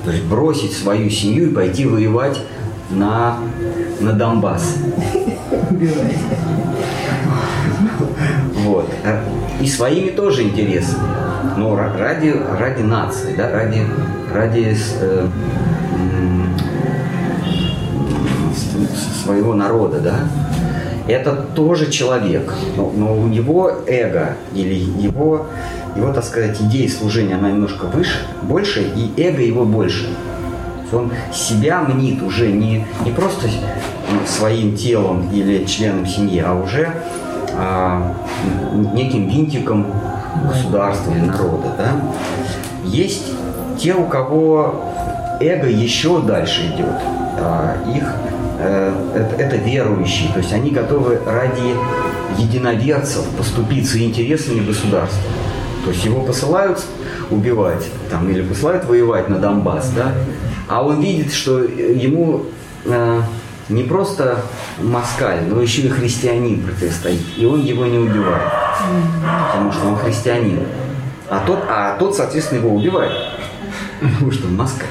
то 0.03 0.11
есть 0.11 0.23
бросить 0.25 0.73
свою 0.73 1.09
семью 1.09 1.49
и 1.49 1.53
пойти 1.53 1.85
воевать 1.85 2.39
на, 2.89 3.37
на 3.99 4.13
Донбасс. 4.13 4.77
Вот. 8.55 8.89
И 9.61 9.67
своими 9.67 10.09
тоже 10.09 10.43
интересами. 10.43 11.07
Но 11.57 11.75
ради, 11.75 12.33
ради 12.59 12.81
нации, 12.81 13.35
да, 13.35 13.51
ради, 13.51 13.85
ради 14.33 14.75
э, 15.01 15.27
своего 19.23 19.53
народа, 19.53 19.99
да. 19.99 20.19
Это 21.07 21.33
тоже 21.33 21.91
человек, 21.91 22.53
но, 22.77 22.91
но 22.95 23.13
у 23.13 23.27
него 23.27 23.71
эго 23.87 24.37
или 24.53 24.73
его, 24.73 25.47
его, 25.95 26.13
так 26.13 26.23
сказать, 26.23 26.61
идея 26.61 26.87
служения, 26.89 27.35
она 27.35 27.51
немножко 27.51 27.85
выше, 27.85 28.19
больше, 28.41 28.83
и 28.95 29.21
эго 29.21 29.41
его 29.41 29.65
больше. 29.65 30.07
Он 30.93 31.11
себя 31.33 31.81
мнит 31.81 32.21
уже 32.21 32.51
не, 32.51 32.85
не 33.03 33.11
просто 33.11 33.47
своим 34.27 34.77
телом 34.77 35.27
или 35.33 35.65
членом 35.65 36.05
семьи, 36.05 36.39
а 36.39 36.53
уже 36.53 36.93
а, 37.55 38.15
неким 38.93 39.27
винтиком 39.27 39.87
государства 40.47 41.11
или 41.11 41.25
народа. 41.25 41.73
Да? 41.77 41.91
Есть 42.85 43.33
те, 43.77 43.93
у 43.93 44.05
кого 44.05 44.83
эго 45.39 45.67
еще 45.67 46.21
дальше 46.21 46.61
идет. 46.67 46.95
А, 47.39 47.75
их 47.93 48.15
это, 48.67 49.36
это 49.38 49.56
верующие, 49.58 50.32
то 50.32 50.39
есть 50.39 50.54
они 50.54 50.71
готовы 50.71 51.19
ради 51.26 51.76
единоверцев 52.38 53.26
поступиться 53.38 54.02
интересами 54.02 54.65
государства. 54.65 55.21
То 55.84 55.91
есть 55.91 56.06
его 56.06 56.21
посылают 56.21 56.84
убивать 57.30 57.86
там, 58.10 58.30
или 58.30 58.41
посылают 58.41 58.86
воевать 58.86 59.30
на 59.30 59.38
Донбасс, 59.38 59.89
да? 59.89 60.13
а 60.67 60.84
он 60.84 61.02
видит, 61.02 61.34
что 61.34 61.60
ему 61.60 62.45
э, 62.86 63.21
не 63.69 63.84
просто 63.84 64.41
москаль, 64.80 65.43
но 65.47 65.62
еще 65.62 65.82
и 65.82 65.89
христианин 65.89 66.62
противостоит. 66.62 67.21
И 67.38 67.45
он 67.45 67.62
его 67.62 67.86
не 67.86 67.97
убивает, 67.97 68.52
потому 69.47 69.71
что 69.71 69.88
он 69.88 69.97
христианин. 69.97 70.60
А 71.30 71.43
тот, 71.45 71.60
а 71.67 71.97
тот 71.97 72.15
соответственно, 72.15 72.60
его 72.60 72.76
убивает, 72.76 73.12
потому 74.03 74.31
что 74.31 74.47
москаль. 74.47 74.87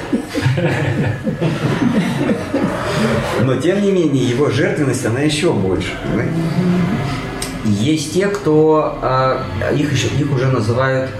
Но, 3.42 3.56
тем 3.56 3.82
не 3.82 3.92
менее, 3.92 4.24
его 4.24 4.50
жертвенность, 4.50 5.04
она 5.04 5.20
еще 5.20 5.52
больше. 5.52 5.92
Есть 7.64 8.14
те, 8.14 8.28
кто, 8.28 8.98
а, 9.02 9.44
их, 9.76 9.92
еще, 9.92 10.08
их 10.18 10.32
уже 10.32 10.48
называют 10.48 11.10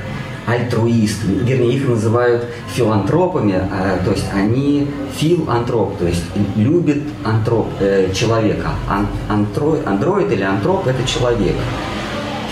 альтруистами, 0.44 1.38
вернее, 1.44 1.74
их 1.74 1.88
называют 1.88 2.46
филантропами, 2.74 3.55
а, 3.55 3.98
то 4.05 4.11
есть 4.11 4.26
они 4.35 4.88
филантроп, 5.16 5.98
то 5.98 6.07
есть 6.07 6.24
любит 6.57 7.02
антроп, 7.24 7.68
э, 7.78 8.12
человека. 8.12 8.70
Ан, 8.88 9.07
антро, 9.28 9.78
андроид 9.87 10.33
или 10.33 10.42
антроп– 10.42 10.87
это 10.88 11.07
человек. 11.07 11.55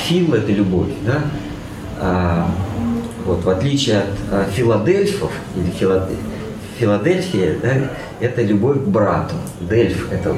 Фил– 0.05 0.35
это 0.35 0.53
любовь, 0.53 0.91
да? 1.05 1.23
А, 1.99 2.47
вот, 3.25 3.45
в 3.45 3.51
отличие 3.51 3.99
от 3.99 4.07
а, 4.31 4.45
филадельфов 4.51 5.33
или 5.57 5.71
филад, 5.71 6.09
Филадельфия, 6.79 7.57
да, 7.63 7.91
это 8.21 8.43
любовь 8.43 8.79
к 8.79 8.87
брату. 8.89 9.35
Дельф– 9.61 10.11
это 10.13 10.35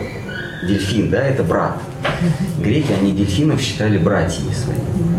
дельфин, 0.67 1.09
да, 1.09 1.23
это 1.23 1.45
брат. 1.45 1.79
Греки, 2.59 2.93
они 2.93 3.13
дельфинов 3.13 3.61
считали 3.61 3.97
братьями 3.97 4.53
своими 4.53 5.13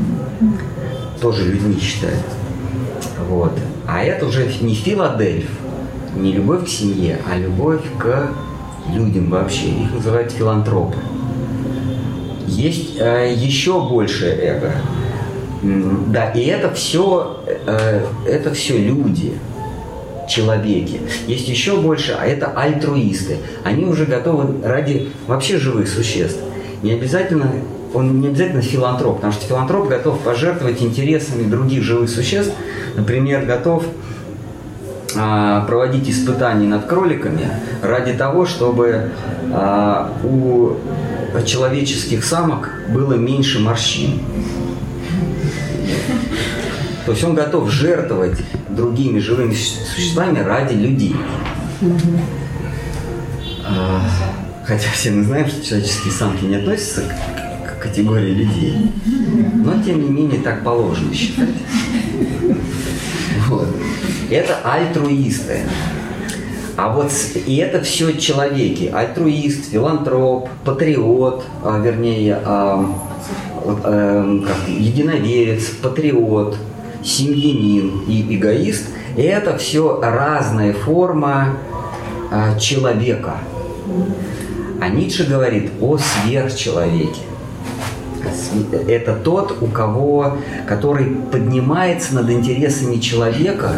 тоже 1.24 1.46
людьми 1.46 1.80
считают. 1.80 2.20
Вот. 3.30 3.54
А 3.88 4.04
это 4.04 4.26
уже 4.26 4.46
не 4.60 4.76
Филадельф, 4.76 5.50
не 6.18 6.34
любовь 6.34 6.66
к 6.66 6.68
семье, 6.68 7.18
а 7.32 7.38
любовь 7.38 7.82
к 7.98 8.30
людям 8.94 9.30
вообще. 9.30 9.70
Их 9.70 9.94
называют 9.94 10.34
филантропы. 10.34 10.98
Есть 12.46 12.98
э, 13.00 13.34
еще 13.34 13.88
большее 13.88 14.34
эго. 14.34 14.74
Да, 15.64 16.30
и 16.32 16.46
это 16.46 16.74
все, 16.74 17.42
э, 17.66 18.06
это 18.28 18.54
все 18.54 18.78
люди, 18.78 19.34
человеки. 20.28 21.02
Есть 21.28 21.48
еще 21.48 21.78
больше, 21.78 22.16
а 22.20 22.26
это 22.26 22.48
альтруисты. 22.48 23.38
Они 23.64 23.86
уже 23.86 24.06
готовы 24.06 24.66
ради 24.66 25.10
вообще 25.28 25.58
живых 25.58 25.88
существ. 25.88 26.40
Не 26.82 26.94
обязательно 26.94 27.52
он 27.94 28.22
не 28.22 28.28
обязательно 28.30 28.62
филантроп, 28.62 29.18
потому 29.18 29.34
что 29.34 29.46
филантроп 29.46 29.88
готов 29.88 30.20
пожертвовать 30.22 30.82
интересами 30.82 31.48
других 31.48 31.84
живых 31.84 32.10
существ, 32.10 32.52
например, 32.96 33.46
готов 33.46 33.84
а, 35.16 35.64
проводить 35.66 36.10
испытания 36.10 36.68
над 36.68 36.88
кроликами 36.88 37.48
ради 37.84 38.14
того, 38.14 38.48
чтобы 38.48 39.12
а, 39.52 40.12
у 40.24 40.72
человеческих 41.46 42.24
самок 42.24 42.72
было 42.90 43.14
меньше 43.14 43.60
морщин. 43.60 44.20
То 47.06 47.12
есть 47.12 47.24
он 47.24 47.36
готов 47.36 47.70
жертвовать 47.70 48.38
другими 48.70 49.20
живыми 49.20 49.54
существами 49.54 50.40
ради 50.40 50.74
людей. 50.74 51.16
А, 53.66 54.02
хотя 54.66 54.90
все 54.92 55.12
мы 55.12 55.24
знаем, 55.24 55.48
что 55.48 55.66
человеческие 55.66 56.14
самки 56.14 56.46
не 56.46 56.56
относятся 56.56 57.04
к 57.66 57.84
категории 57.84 58.34
людей. 58.34 58.92
Но, 59.56 59.84
тем 59.84 60.02
не 60.02 60.10
менее, 60.10 60.40
так 60.40 60.64
положено 60.64 61.14
считать. 61.14 61.50
Вот. 63.48 63.68
Это 64.30 64.58
альтруисты. 64.64 65.62
А 66.76 66.92
вот 66.92 67.12
и 67.46 67.58
это 67.58 67.82
все 67.82 68.14
человеки. 68.14 68.90
Альтруист, 68.92 69.72
филантроп, 69.72 70.50
патриот, 70.66 71.44
а, 71.64 71.80
вернее, 71.80 72.40
а, 72.44 72.84
а, 73.66 74.42
как, 74.48 74.70
единоверец, 74.70 75.66
патриот, 75.82 76.58
семьянин 77.04 78.02
и 78.08 78.36
эгоист. 78.36 78.90
Это 79.18 79.58
все 79.58 80.00
разная 80.02 80.74
форма 80.74 81.58
а, 82.32 82.58
человека. 82.58 83.38
А 84.82 84.90
Ницше 84.90 85.26
говорит 85.26 85.72
о 85.82 85.98
сверхчеловеке 85.98 87.22
это 88.88 89.16
тот, 89.16 89.58
у 89.62 89.68
кого, 89.68 90.38
который 90.68 91.06
поднимается 91.32 92.16
над 92.16 92.30
интересами 92.30 92.98
человека 92.98 93.72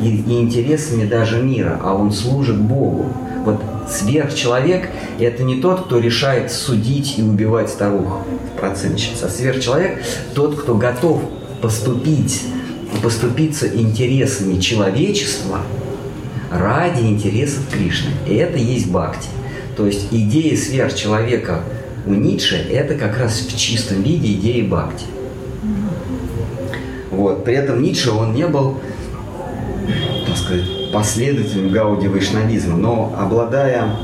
и, 0.00 0.08
и 0.08 0.40
интересами 0.40 1.04
даже 1.04 1.42
мира, 1.42 1.78
а 1.82 1.94
он 1.94 2.12
служит 2.12 2.56
Богу. 2.56 3.06
Вот 3.44 3.60
сверхчеловек– 3.88 4.88
это 5.18 5.42
не 5.42 5.60
тот, 5.60 5.86
кто 5.86 5.98
решает 5.98 6.52
судить 6.52 7.18
и 7.18 7.22
убивать 7.22 7.70
старух 7.70 8.18
процентщиц, 8.58 9.22
а 9.22 9.28
сверхчеловек– 9.28 10.02
тот, 10.34 10.60
кто 10.60 10.74
готов 10.74 11.22
поступить, 11.62 12.44
поступиться 13.02 13.66
интересами 13.68 14.60
человечества 14.60 15.60
ради 16.50 17.02
интересов 17.02 17.62
Кришны. 17.70 18.10
И 18.26 18.34
это 18.34 18.58
есть 18.58 18.90
бхакти. 18.90 19.28
То 19.76 19.86
есть 19.86 20.08
идея 20.10 20.56
сверхчеловека 20.56 21.62
у 22.06 22.14
Ницше 22.14 22.56
это 22.56 22.94
как 22.94 23.18
раз 23.18 23.40
в 23.40 23.56
чистом 23.56 24.02
виде 24.02 24.32
идеи 24.32 24.62
Бхакти. 24.62 25.04
Вот. 27.10 27.44
При 27.44 27.54
этом 27.54 27.82
Ницше, 27.82 28.12
он 28.12 28.34
не 28.34 28.46
был, 28.46 28.78
так 30.26 30.36
сказать, 30.36 30.92
последователем 30.92 31.70
Гауди 31.70 32.08
вайшнавизма, 32.08 32.76
но 32.76 33.14
обладая 33.18 33.96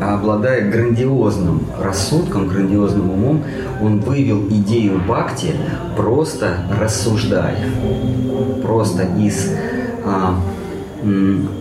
обладая 0.00 0.70
грандиозным 0.70 1.62
рассудком, 1.80 2.48
грандиозным 2.48 3.10
умом, 3.10 3.44
он 3.80 4.00
вывел 4.00 4.46
идею 4.48 5.00
бхакти 5.06 5.54
просто 5.96 6.58
рассуждая, 6.80 7.58
просто 8.62 9.04
из 9.18 9.52
а, 10.04 10.34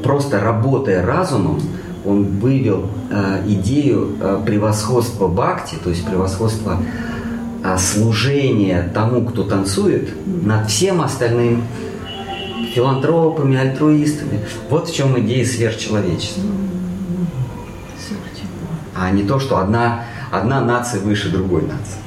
просто 0.04 0.40
работая 0.40 1.06
разумом, 1.06 1.60
он 2.06 2.24
вывел 2.40 2.86
а, 3.12 3.42
идею 3.46 4.16
а, 4.22 4.44
превосходства 4.44 5.28
бхакти, 5.28 5.76
то 5.84 5.90
есть 5.90 6.06
превосходства 6.06 6.80
а, 7.64 7.78
служения 7.78 8.90
тому, 8.94 9.26
кто 9.26 9.44
танцует, 9.44 10.10
над 10.26 10.70
всем 10.70 11.02
остальным 11.02 11.64
филантропами, 12.74 13.58
альтруистами. 13.58 14.40
Вот 14.70 14.90
в 14.90 14.96
чем 14.96 15.20
идея 15.20 15.46
сверхчеловечества 15.46 16.44
а 18.98 19.12
не 19.12 19.24
то, 19.24 19.40
что 19.40 19.58
одна, 19.58 20.06
одна 20.32 20.62
нация 20.62 21.02
выше 21.02 21.30
другой 21.30 21.64
нации. 21.64 22.00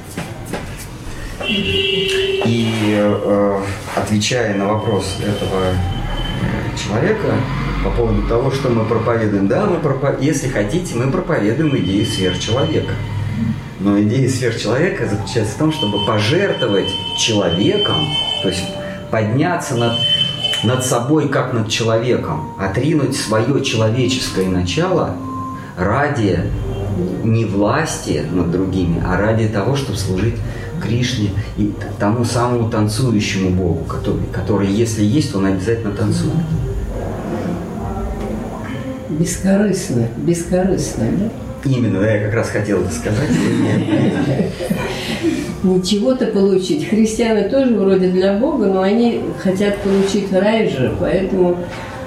И 2.47 2.95
э, 2.97 3.61
отвечая 3.97 4.57
на 4.57 4.67
вопрос 4.67 5.19
этого 5.21 5.75
человека 6.77 7.35
по 7.85 7.91
поводу 7.91 8.27
того, 8.27 8.51
что 8.51 8.69
мы 8.69 8.85
проповедуем, 8.85 9.49
да, 9.49 9.67
мы 9.67 9.79
пропов... 9.79 10.21
если 10.21 10.49
хотите, 10.49 10.95
мы 10.97 11.11
проповедуем 11.11 11.77
идею 11.79 12.07
сверхчеловека. 12.07 12.93
Но 13.79 13.99
идея 14.03 14.29
сверхчеловека 14.29 15.07
заключается 15.07 15.55
в 15.55 15.59
том, 15.59 15.73
чтобы 15.73 16.05
пожертвовать 16.07 16.91
человеком, 17.19 17.97
то 18.43 18.49
есть 18.49 18.65
подняться 19.11 19.77
над, 19.77 19.95
над 20.65 20.85
собой 20.85 21.29
как 21.29 21.55
над 21.55 21.69
человеком, 21.69 22.55
отринуть 22.59 23.17
свое 23.17 23.65
человеческое 23.65 24.49
начало 24.49 25.17
ради 25.77 26.51
не 27.25 27.45
власти 27.45 28.23
над 28.33 28.51
другими, 28.51 29.03
а 29.07 29.19
ради 29.19 29.49
того, 29.49 29.77
чтобы 29.77 29.99
служить 29.99 30.35
Кришне 30.83 31.31
и 31.59 31.73
тому 31.99 32.25
самому 32.25 32.71
танцующему 32.71 33.51
Богу, 33.51 33.85
который, 33.85 34.23
который 34.33 34.69
если 34.69 35.05
есть, 35.05 35.35
он 35.35 35.47
обязательно 35.47 35.93
танцует. 35.93 36.35
Бескорыстно, 39.11 40.09
бескорыстно, 40.17 41.05
да? 41.19 41.31
Именно, 41.69 42.03
я 42.05 42.25
как 42.25 42.35
раз 42.35 42.49
хотел 42.49 42.81
это 42.81 42.91
сказать. 42.91 43.29
Ничего-то 45.63 46.27
получить. 46.27 46.89
Христиане 46.89 47.49
тоже 47.49 47.77
вроде 47.77 48.09
для 48.09 48.39
Бога, 48.39 48.67
но 48.67 48.81
они 48.81 49.21
хотят 49.39 49.77
получить 49.83 50.33
рай 50.33 50.71
же, 50.71 50.97
поэтому 50.99 51.59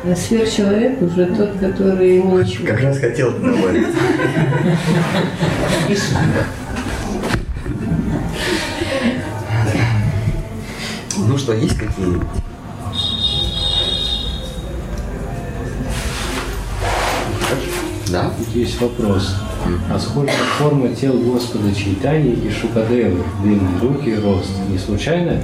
а 0.03 0.15
сверхчеловек 0.15 1.01
уже 1.01 1.27
тот, 1.27 1.57
который 1.59 2.17
ему 2.17 2.39
ничего. 2.39 2.67
Как 2.67 2.81
раз 2.81 2.99
хотел 2.99 3.31
добавить. 3.31 3.87
Ну 11.15 11.37
что, 11.37 11.53
есть 11.53 11.77
какие-нибудь? 11.77 12.27
Да? 18.11 18.31
Тут 18.37 18.55
есть 18.55 18.79
вопрос. 18.81 19.35
А 19.89 19.97
сколько 19.97 20.33
формы 20.57 20.89
тел 20.93 21.17
Господа 21.17 21.73
Чайтани 21.73 22.33
и 22.33 22.51
Шукадевы? 22.51 23.23
Длинные 23.41 23.79
руки, 23.79 24.15
рост. 24.15 24.51
Не 24.69 24.77
случайно? 24.77 25.41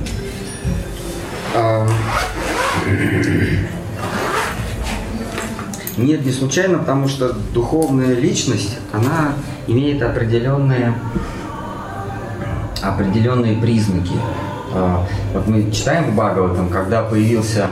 А... 5.98 6.02
Нет, 6.02 6.26
не 6.26 6.32
случайно, 6.32 6.80
потому 6.80 7.08
что 7.08 7.34
духовная 7.54 8.16
личность, 8.16 8.78
она 8.92 9.34
имеет 9.68 10.02
определенные, 10.02 10.94
определенные 12.82 13.58
признаки. 13.58 14.14
А, 14.74 15.06
вот 15.34 15.48
мы 15.48 15.72
читаем 15.72 16.12
в 16.12 16.16
Бхагаватам, 16.16 16.70
когда 16.70 17.04
появился 17.04 17.68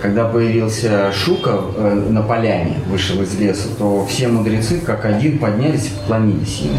когда 0.00 0.26
появился 0.26 1.12
Шука 1.12 1.60
э, 1.76 1.94
на 2.10 2.22
поляне, 2.22 2.76
вышел 2.86 3.20
из 3.22 3.34
леса, 3.38 3.68
то 3.76 4.06
все 4.06 4.28
мудрецы 4.28 4.78
как 4.78 5.04
один 5.04 5.38
поднялись 5.38 5.86
и 5.86 5.90
поклонились 5.90 6.60
ему. 6.60 6.78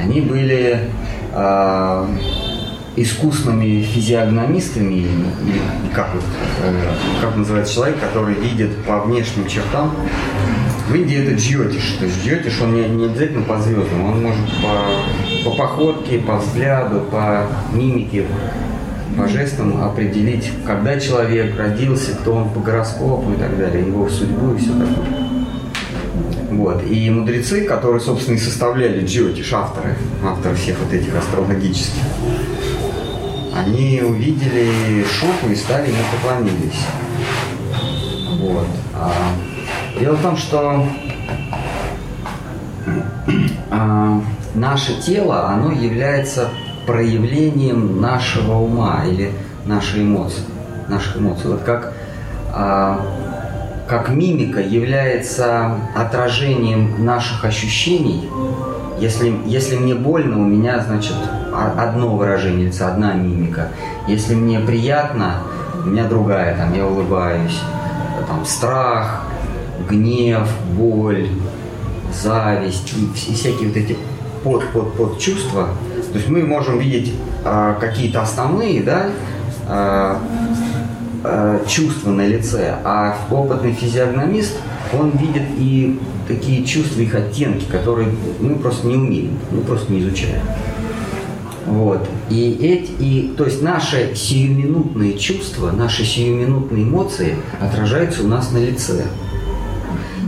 Они 0.00 0.20
были 0.20 0.90
э, 1.32 2.06
искусными 2.96 3.82
физиогномистами, 3.82 4.94
или 4.94 5.10
как, 5.94 6.14
вот, 6.14 6.22
э, 6.62 6.94
как 7.20 7.36
называется 7.36 7.74
человек, 7.74 7.98
который 8.00 8.34
видит 8.34 8.76
по 8.84 9.00
внешним 9.00 9.46
чертам. 9.48 9.94
В 10.88 10.94
Индии 10.94 11.16
это 11.16 11.34
джьотиш. 11.34 11.96
То 11.98 12.04
есть 12.04 12.24
джьотиш, 12.24 12.60
он 12.60 12.74
не, 12.74 12.88
не 12.88 13.06
обязательно 13.06 13.42
по 13.42 13.58
звездам, 13.58 14.04
он 14.04 14.22
может 14.22 14.44
по, 14.62 15.50
по 15.50 15.56
походке, 15.56 16.18
по 16.18 16.36
взгляду, 16.36 17.00
по 17.10 17.46
мимике, 17.72 18.26
по 19.16 19.26
жестам 19.28 19.82
определить, 19.82 20.50
когда 20.66 20.98
человек 20.98 21.58
родился, 21.58 22.12
кто 22.12 22.34
он 22.34 22.50
по 22.50 22.60
гороскопу 22.60 23.32
и 23.32 23.36
так 23.36 23.56
далее, 23.58 23.86
его 23.86 24.08
судьбу 24.08 24.54
и 24.54 24.58
все 24.58 24.70
такое. 24.70 25.34
Вот. 26.50 26.84
И 26.88 27.10
мудрецы, 27.10 27.64
которые, 27.64 28.00
собственно, 28.00 28.36
и 28.36 28.38
составляли 28.38 29.04
джиотиш, 29.04 29.52
авторы, 29.52 29.96
авторы 30.24 30.54
всех 30.54 30.78
вот 30.78 30.92
этих 30.92 31.14
астрологических, 31.16 32.02
они 33.54 34.02
увидели 34.02 35.04
Шопу 35.04 35.48
и 35.50 35.54
стали 35.54 35.88
ему 35.88 36.02
поклонились. 36.12 36.86
Вот. 38.40 38.66
А, 38.94 39.12
дело 39.98 40.16
в 40.16 40.22
том, 40.22 40.36
что 40.36 40.84
а, 43.70 44.20
наше 44.54 45.00
тело, 45.00 45.48
оно 45.48 45.72
является 45.72 46.48
проявлением 46.86 48.00
нашего 48.00 48.54
ума 48.54 49.04
или 49.06 49.32
нашей 49.64 50.02
эмоции, 50.02 50.42
наших 50.88 51.18
эмоций. 51.18 51.50
Вот 51.50 51.62
как, 51.62 51.92
а, 52.52 53.00
как 53.88 54.10
мимика 54.10 54.60
является 54.60 55.78
отражением 55.94 57.04
наших 57.04 57.44
ощущений, 57.44 58.28
если, 58.98 59.34
если 59.46 59.76
мне 59.76 59.94
больно, 59.94 60.40
у 60.40 60.44
меня, 60.44 60.80
значит, 60.80 61.16
одно 61.54 62.16
выражение 62.16 62.66
лица, 62.66 62.88
одна 62.88 63.14
мимика. 63.14 63.68
Если 64.08 64.34
мне 64.34 64.60
приятно, 64.60 65.42
у 65.84 65.88
меня 65.88 66.04
другая, 66.04 66.56
там, 66.56 66.74
я 66.74 66.86
улыбаюсь. 66.86 67.60
Там, 68.28 68.44
страх, 68.44 69.22
гнев, 69.88 70.48
боль, 70.72 71.28
зависть 72.12 72.92
и, 72.96 73.32
всякие 73.34 73.68
вот 73.68 73.76
эти 73.76 73.96
под-под-под 74.42 75.18
чувства. 75.18 75.68
То 76.12 76.18
есть 76.18 76.28
мы 76.28 76.42
можем 76.44 76.78
видеть 76.78 77.12
а, 77.44 77.74
какие-то 77.74 78.22
основные, 78.22 78.82
да, 78.82 79.06
а, 79.66 80.18
а, 81.24 81.64
чувства 81.66 82.10
на 82.10 82.26
лице, 82.26 82.76
а 82.84 83.16
опытный 83.30 83.72
физиогномист, 83.72 84.56
он 84.92 85.10
видит 85.10 85.42
и 85.56 85.98
такие 86.28 86.64
чувства, 86.64 87.00
их 87.00 87.14
оттенки, 87.14 87.64
которые 87.70 88.08
мы 88.40 88.54
просто 88.56 88.86
не 88.86 88.96
умеем, 88.96 89.38
мы 89.50 89.62
просто 89.62 89.92
не 89.92 90.00
изучаем. 90.00 90.42
Вот. 91.66 92.06
И, 92.28 92.58
эти, 92.60 92.90
и, 93.02 93.34
то 93.36 93.44
есть 93.44 93.62
наши 93.62 94.14
сиюминутные 94.14 95.18
чувства, 95.18 95.70
наши 95.70 96.04
сиюминутные 96.04 96.84
эмоции 96.84 97.36
отражаются 97.60 98.22
у 98.22 98.28
нас 98.28 98.52
на 98.52 98.58
лице. 98.58 99.04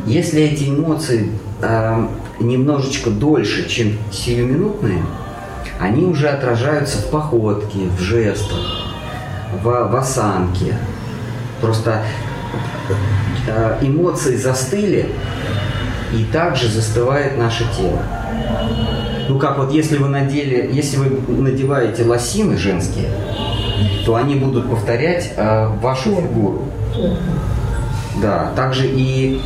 Если 0.07 0.43
эти 0.43 0.65
эмоции 0.65 1.31
э, 1.61 2.07
немножечко 2.41 3.11
дольше, 3.11 3.69
чем 3.69 3.99
сиюминутные, 4.11 5.03
они 5.79 6.05
уже 6.05 6.29
отражаются 6.29 6.99
в 6.99 7.11
походке, 7.11 7.81
в 7.99 8.01
жестах, 8.01 8.95
в, 9.63 9.65
в 9.65 9.97
осанке. 9.97 10.75
Просто 11.61 12.03
э, 13.49 13.79
эмоции 13.83 14.37
застыли, 14.37 15.13
и 16.15 16.25
также 16.33 16.69
застывает 16.69 17.37
наше 17.37 17.65
тело. 17.77 18.03
Ну 19.29 19.39
как 19.39 19.59
вот 19.59 19.73
если 19.73 19.97
вы 19.97 20.09
надели, 20.09 20.71
если 20.73 20.99
вы 20.99 21.43
надеваете 21.43 22.05
лосины 22.05 22.57
женские, 22.57 23.09
то 24.05 24.15
они 24.15 24.37
будут 24.37 24.71
повторять 24.71 25.33
э, 25.37 25.69
вашу 25.81 26.17
фигуру. 26.17 26.63
Да, 28.23 28.53
также 28.55 28.87
и 28.87 29.41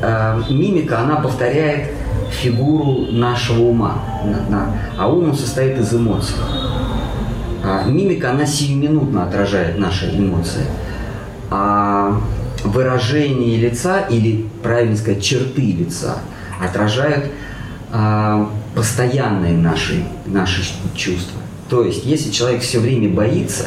э, 0.00 0.42
мимика, 0.50 1.00
она 1.00 1.16
повторяет 1.16 1.90
фигуру 2.30 3.12
нашего 3.12 3.62
ума. 3.62 4.02
А 4.98 5.08
ум 5.08 5.30
он 5.30 5.34
состоит 5.36 5.78
из 5.78 5.94
эмоций. 5.94 6.36
А 7.64 7.84
мимика, 7.84 8.30
она 8.30 8.44
сиюминутно 8.44 9.24
отражает 9.24 9.78
наши 9.78 10.10
эмоции. 10.10 10.64
А 11.50 12.20
выражение 12.64 13.56
лица, 13.56 14.00
или, 14.00 14.46
правильно 14.62 14.96
сказать, 14.96 15.22
черты 15.22 15.62
лица, 15.72 16.18
отражают 16.60 17.26
а, 17.92 18.48
постоянные 18.74 19.56
наши, 19.56 20.04
наши 20.26 20.62
чувства. 20.94 21.40
То 21.68 21.84
есть, 21.84 22.04
если 22.04 22.30
человек 22.30 22.62
все 22.62 22.80
время 22.80 23.08
боится, 23.08 23.66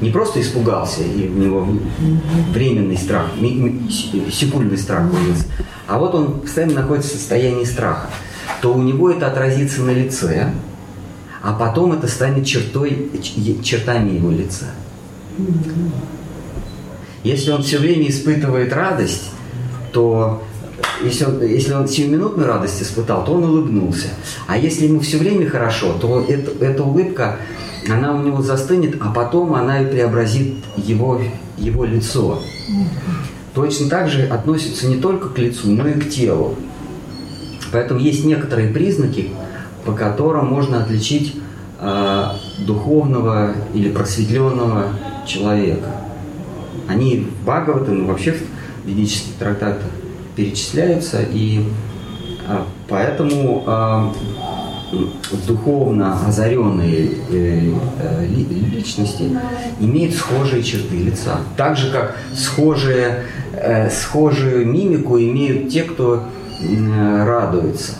не 0.00 0.10
просто 0.10 0.40
испугался, 0.40 1.02
и 1.02 1.28
у 1.28 1.32
него 1.32 1.68
временный 2.52 2.96
страх, 2.96 3.26
секундный 4.30 4.78
страх 4.78 5.10
появился, 5.10 5.46
а 5.86 5.98
вот 5.98 6.14
он 6.14 6.40
постоянно 6.40 6.74
находится 6.74 7.10
в 7.10 7.18
состоянии 7.18 7.64
страха, 7.64 8.08
то 8.60 8.74
у 8.74 8.82
него 8.82 9.10
это 9.10 9.26
отразится 9.26 9.82
на 9.82 9.90
лице, 9.90 10.52
а 11.42 11.52
потом 11.52 11.92
это 11.92 12.08
станет 12.08 12.46
чертой, 12.46 13.10
чертами 13.62 14.16
его 14.16 14.30
лица. 14.30 14.66
Если 17.22 17.50
он 17.50 17.62
все 17.62 17.78
время 17.78 18.08
испытывает 18.08 18.72
радость, 18.72 19.30
то 19.92 20.42
если 21.04 21.24
он, 21.24 21.42
если 21.42 21.72
он 21.72 21.88
сиюминутную 21.88 22.48
радость 22.48 22.82
испытал, 22.82 23.24
то 23.24 23.32
он 23.32 23.44
улыбнулся. 23.44 24.08
А 24.46 24.56
если 24.56 24.86
ему 24.86 25.00
все 25.00 25.18
время 25.18 25.48
хорошо, 25.48 25.92
то 26.00 26.24
это, 26.26 26.64
эта 26.64 26.82
улыбка, 26.82 27.36
она 27.88 28.14
у 28.14 28.22
него 28.22 28.42
застынет, 28.42 28.96
а 29.00 29.12
потом 29.12 29.54
она 29.54 29.82
и 29.82 29.86
преобразит 29.86 30.54
его, 30.76 31.20
его 31.58 31.84
лицо. 31.84 32.40
Точно 33.54 33.88
так 33.88 34.08
же 34.08 34.22
относится 34.24 34.86
не 34.86 34.96
только 34.96 35.28
к 35.28 35.38
лицу, 35.38 35.70
но 35.70 35.86
и 35.86 35.92
к 35.92 36.08
телу. 36.10 36.56
Поэтому 37.72 38.00
есть 38.00 38.24
некоторые 38.24 38.72
признаки, 38.72 39.30
по 39.84 39.92
которым 39.92 40.46
можно 40.46 40.82
отличить 40.82 41.36
э, 41.80 42.24
духовного 42.58 43.54
или 43.74 43.90
просветленного 43.90 44.88
человека. 45.26 45.90
Они 46.88 47.28
в 47.40 47.44
Бхагаватам, 47.44 48.06
вообще 48.06 48.32
в 48.32 48.86
ведических 48.86 49.34
трактатах 49.34 49.86
перечисляются, 50.36 51.20
и 51.22 51.64
а, 52.46 52.66
поэтому 52.88 53.64
а, 53.66 54.12
духовно 55.46 56.26
озаренные 56.26 57.10
э, 57.30 57.72
э, 58.00 58.26
личности 58.26 59.30
имеют 59.80 60.14
схожие 60.14 60.62
черты 60.62 60.96
лица. 60.96 61.40
Так 61.56 61.76
же, 61.76 61.90
как 61.90 62.16
схожие, 62.34 63.24
э, 63.52 63.90
схожую 63.90 64.66
мимику 64.66 65.18
имеют 65.18 65.70
те, 65.70 65.82
кто 65.82 66.24
радуется. 67.24 67.94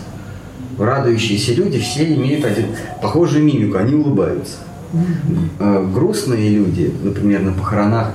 Радующиеся 0.79 1.53
люди 1.53 1.79
все 1.79 2.15
имеют 2.15 2.45
один, 2.45 2.67
похожую 3.01 3.43
мимику, 3.43 3.77
они 3.77 3.93
улыбаются. 3.93 4.57
Грустные 5.93 6.49
люди, 6.49 6.91
например, 7.03 7.41
на 7.41 7.51
похоронах 7.51 8.11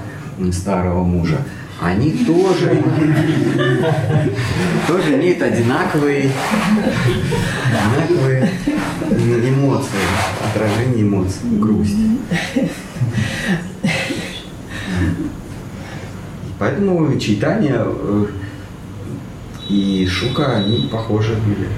старого 0.52 1.04
мужа, 1.04 1.38
они 1.80 2.24
тоже, 2.24 2.82
тоже 4.86 5.14
имеют 5.14 5.40
одинаковые, 5.42 6.30
одинаковые 7.72 8.50
эмоции, 9.48 9.88
отражение 10.50 11.02
эмоций, 11.02 11.40
грусть. 11.58 11.96
Поэтому 16.58 17.18
читание 17.18 17.82
э, 17.82 18.26
и 19.70 20.06
шука, 20.06 20.56
они 20.56 20.88
похожи 20.92 21.34
были. 21.34 21.68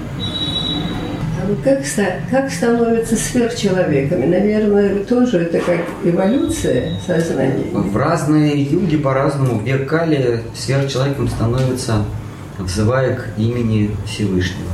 Как, 1.65 1.81
как 2.31 2.51
становятся 2.51 3.17
сверхчеловеками? 3.17 4.27
Наверное, 4.27 5.05
тоже 5.05 5.39
это 5.39 5.59
как 5.59 5.81
эволюция 6.05 6.93
сознания? 7.07 7.65
В 7.73 7.97
разные 7.97 8.63
юги 8.63 8.97
по-разному. 8.97 9.59
В 9.59 9.65
Веркале 9.65 10.43
сверхчеловеком 10.55 11.29
становится, 11.29 12.05
взывая 12.59 13.17
к 13.17 13.39
имени 13.39 13.91
Всевышнего. 14.07 14.71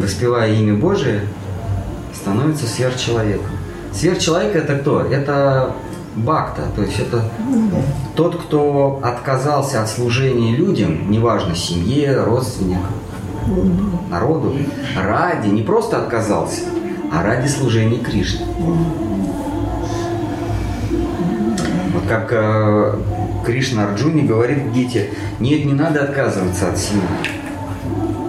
Воспевая 0.00 0.52
имя 0.52 0.74
Божие, 0.74 1.22
становится 2.14 2.66
сверхчеловеком. 2.66 3.46
Сверхчеловек 3.92 4.54
это 4.54 4.78
кто? 4.78 5.02
Это 5.02 5.74
бакта, 6.14 6.62
то 6.74 6.82
есть 6.82 6.98
это 6.98 7.24
тот, 8.14 8.36
кто 8.36 9.00
отказался 9.02 9.82
от 9.82 9.88
служения 9.88 10.54
людям, 10.54 11.10
неважно, 11.10 11.54
семье, 11.54 12.22
родственникам, 12.22 12.92
народу, 14.10 14.54
ради, 14.96 15.48
не 15.48 15.62
просто 15.62 15.98
отказался, 15.98 16.62
а 17.12 17.22
ради 17.22 17.48
служения 17.48 17.98
Кришне. 17.98 18.46
Вот 21.92 22.04
как 22.08 22.28
э, 22.32 22.94
Кришна 23.44 23.84
Арджуни 23.84 24.22
говорит 24.22 24.70
Гите, 24.72 25.10
нет, 25.40 25.64
не 25.64 25.74
надо 25.74 26.04
отказываться 26.04 26.70
от 26.70 26.78
семьи. 26.78 27.02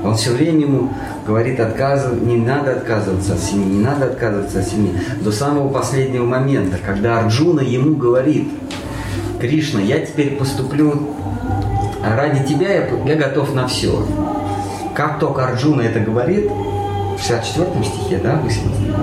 Он 0.03 0.15
все 0.15 0.31
время 0.31 0.61
ему 0.61 0.89
говорит, 1.25 1.59
отказыв... 1.59 2.21
не 2.21 2.37
надо 2.37 2.73
отказываться 2.73 3.33
от 3.33 3.39
семьи, 3.39 3.65
не 3.65 3.83
надо 3.83 4.05
отказываться 4.05 4.59
от 4.59 4.67
семьи. 4.67 4.93
До 5.21 5.31
самого 5.31 5.69
последнего 5.69 6.25
момента, 6.25 6.77
когда 6.83 7.19
Арджуна 7.19 7.61
ему 7.61 7.95
говорит, 7.95 8.49
Кришна, 9.39 9.81
я 9.81 9.99
теперь 10.05 10.35
поступлю 10.35 11.15
ради 12.03 12.43
тебя, 12.45 12.71
я, 12.71 12.89
я 13.05 13.15
готов 13.15 13.53
на 13.53 13.67
все. 13.67 14.05
Как 14.95 15.19
только 15.19 15.45
Арджуна 15.45 15.81
это 15.81 15.99
говорит, 15.99 16.49
в 16.49 17.21
64 17.21 17.83
стихе, 17.83 18.19
да, 18.23 18.39
18 18.43 18.95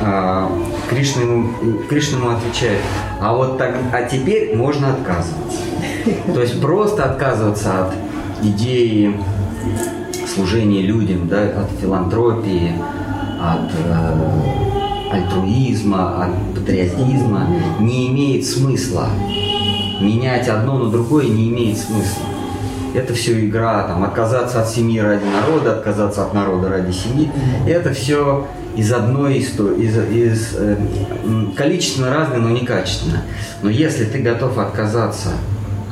а, 0.00 0.50
Кришна 0.88 1.22
ему, 1.22 1.52
Кришна 1.88 2.18
ему 2.18 2.30
отвечает, 2.30 2.80
а 3.20 3.34
вот 3.34 3.58
так, 3.58 3.74
а 3.92 4.02
теперь 4.02 4.56
можно 4.56 4.92
отказываться. 4.92 5.60
То 6.32 6.40
есть 6.40 6.60
просто 6.60 7.04
отказываться 7.04 7.86
от 7.86 7.94
идеи 8.42 9.14
служения 10.28 10.82
людям, 10.82 11.28
да, 11.28 11.42
от 11.42 11.70
филантропии, 11.80 12.72
от 13.40 13.70
э, 13.72 15.12
альтруизма, 15.12 16.24
от 16.24 16.54
патриотизма 16.54 17.48
не 17.80 18.08
имеет 18.08 18.44
смысла. 18.44 19.08
Менять 20.00 20.48
одно 20.48 20.78
на 20.78 20.90
другое 20.90 21.26
не 21.26 21.48
имеет 21.48 21.78
смысла. 21.78 22.24
Это 22.94 23.14
все 23.14 23.46
игра, 23.46 23.82
там, 23.82 24.02
отказаться 24.04 24.62
от 24.62 24.68
семьи 24.68 24.98
ради 24.98 25.24
народа, 25.24 25.72
отказаться 25.76 26.24
от 26.24 26.34
народа 26.34 26.68
ради 26.68 26.92
семьи. 26.92 27.30
Это 27.66 27.92
все 27.92 28.46
из 28.76 28.92
одной 28.92 29.40
истории, 29.40 29.84
из, 29.84 29.96
из 29.96 30.54
э, 30.54 30.76
количественно 31.56 32.14
разное, 32.14 32.38
но 32.38 32.50
не 32.50 32.64
качественно. 32.64 33.22
Но 33.62 33.70
если 33.70 34.04
ты 34.04 34.20
готов 34.20 34.56
отказаться 34.58 35.30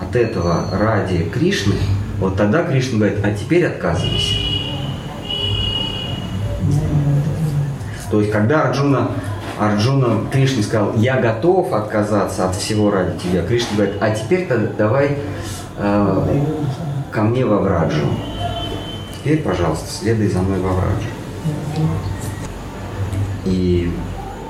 от 0.01 0.14
этого 0.14 0.66
ради 0.72 1.24
Кришны, 1.24 1.74
вот 2.19 2.37
тогда 2.37 2.64
Кришна 2.64 2.99
говорит, 2.99 3.19
а 3.23 3.33
теперь 3.33 3.67
отказывайся. 3.67 4.35
То 8.11 8.21
есть, 8.21 8.33
когда 8.33 8.62
Арджуна, 8.62 9.11
Арджуна 9.59 10.31
Кришне 10.31 10.62
сказал, 10.62 10.95
я 10.97 11.21
готов 11.21 11.73
отказаться 11.73 12.49
от 12.49 12.55
всего 12.55 12.91
ради 12.91 13.19
тебя, 13.19 13.43
Кришна 13.43 13.77
говорит, 13.77 13.97
а 14.01 14.11
теперь 14.11 14.47
тогда 14.47 14.69
давай 14.79 15.19
э, 15.77 16.45
ко 17.11 17.23
мне 17.23 17.45
во 17.45 17.59
Враджу. 17.59 18.07
Теперь, 19.19 19.43
пожалуйста, 19.43 19.91
следуй 19.91 20.29
за 20.29 20.41
мной 20.41 20.61
во 20.61 20.71
Враджу. 20.71 21.09
И 23.45 23.93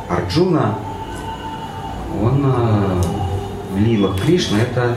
Арджуна, 0.08 0.78
он 2.22 2.44
э, 2.44 3.02
в 3.74 3.78
лилах 3.78 4.20
Кришны, 4.20 4.58
это 4.58 4.96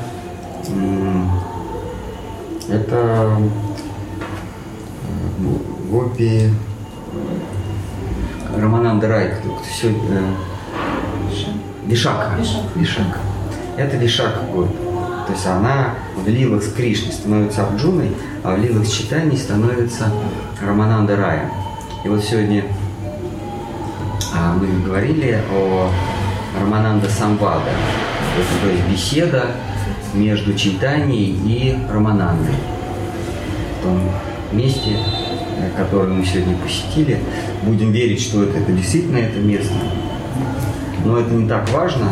это 2.69 3.37
э, 5.03 5.49
Гопи 5.89 6.49
Романанда 8.55 9.07
Рай, 9.07 9.33
все, 9.67 9.89
э, 9.89 9.93
Вишака. 11.85 12.35
Вишака. 12.75 13.19
Это 13.77 13.97
Вишака 13.97 14.41
Гопи. 14.53 14.75
То 15.27 15.33
есть 15.33 15.45
она 15.45 15.95
в 16.15 16.27
лилах 16.27 16.63
с 16.63 16.73
Кришной 16.73 17.11
становится 17.11 17.67
Арджуной, 17.67 18.11
а 18.43 18.55
в 18.55 18.59
лилах 18.59 18.85
с 18.85 18.91
Читани 18.91 19.35
становится 19.35 20.11
Романанда 20.61 21.15
Рая. 21.15 21.51
И 22.03 22.09
вот 22.09 22.23
сегодня 22.23 22.63
а, 24.33 24.53
мы 24.53 24.83
говорили 24.83 25.39
о 25.51 25.89
Романанда 26.59 27.09
Самвада. 27.09 27.69
То 28.63 28.69
есть 28.69 28.87
беседа 28.89 29.51
между 30.13 30.53
Чайтаней 30.53 31.37
и 31.45 31.77
Романандой. 31.91 32.55
В 33.79 33.83
том 33.83 34.11
месте, 34.51 34.97
э, 35.57 35.69
которое 35.77 36.09
мы 36.09 36.25
сегодня 36.25 36.55
посетили. 36.57 37.19
Будем 37.63 37.91
верить, 37.91 38.21
что 38.21 38.43
это, 38.43 38.57
это 38.57 38.71
действительно 38.71 39.17
это 39.17 39.39
место. 39.39 39.73
Но 41.05 41.17
это 41.17 41.31
не 41.31 41.47
так 41.47 41.69
важно. 41.69 42.09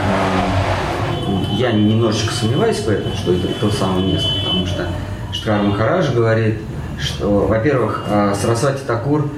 А, 0.00 1.54
я 1.56 1.72
немножечко 1.72 2.32
сомневаюсь 2.32 2.80
в 2.80 2.88
этом, 2.88 3.12
что 3.14 3.32
это 3.32 3.48
то 3.60 3.70
самое 3.70 4.12
место, 4.12 4.28
потому 4.44 4.66
что 4.66 4.88
Шткар 5.32 5.62
Махарадж 5.62 6.12
говорит, 6.12 6.58
что, 6.98 7.46
во-первых, 7.46 8.04
а, 8.08 8.34
Сарасвати 8.34 8.82
Такур 8.86 9.28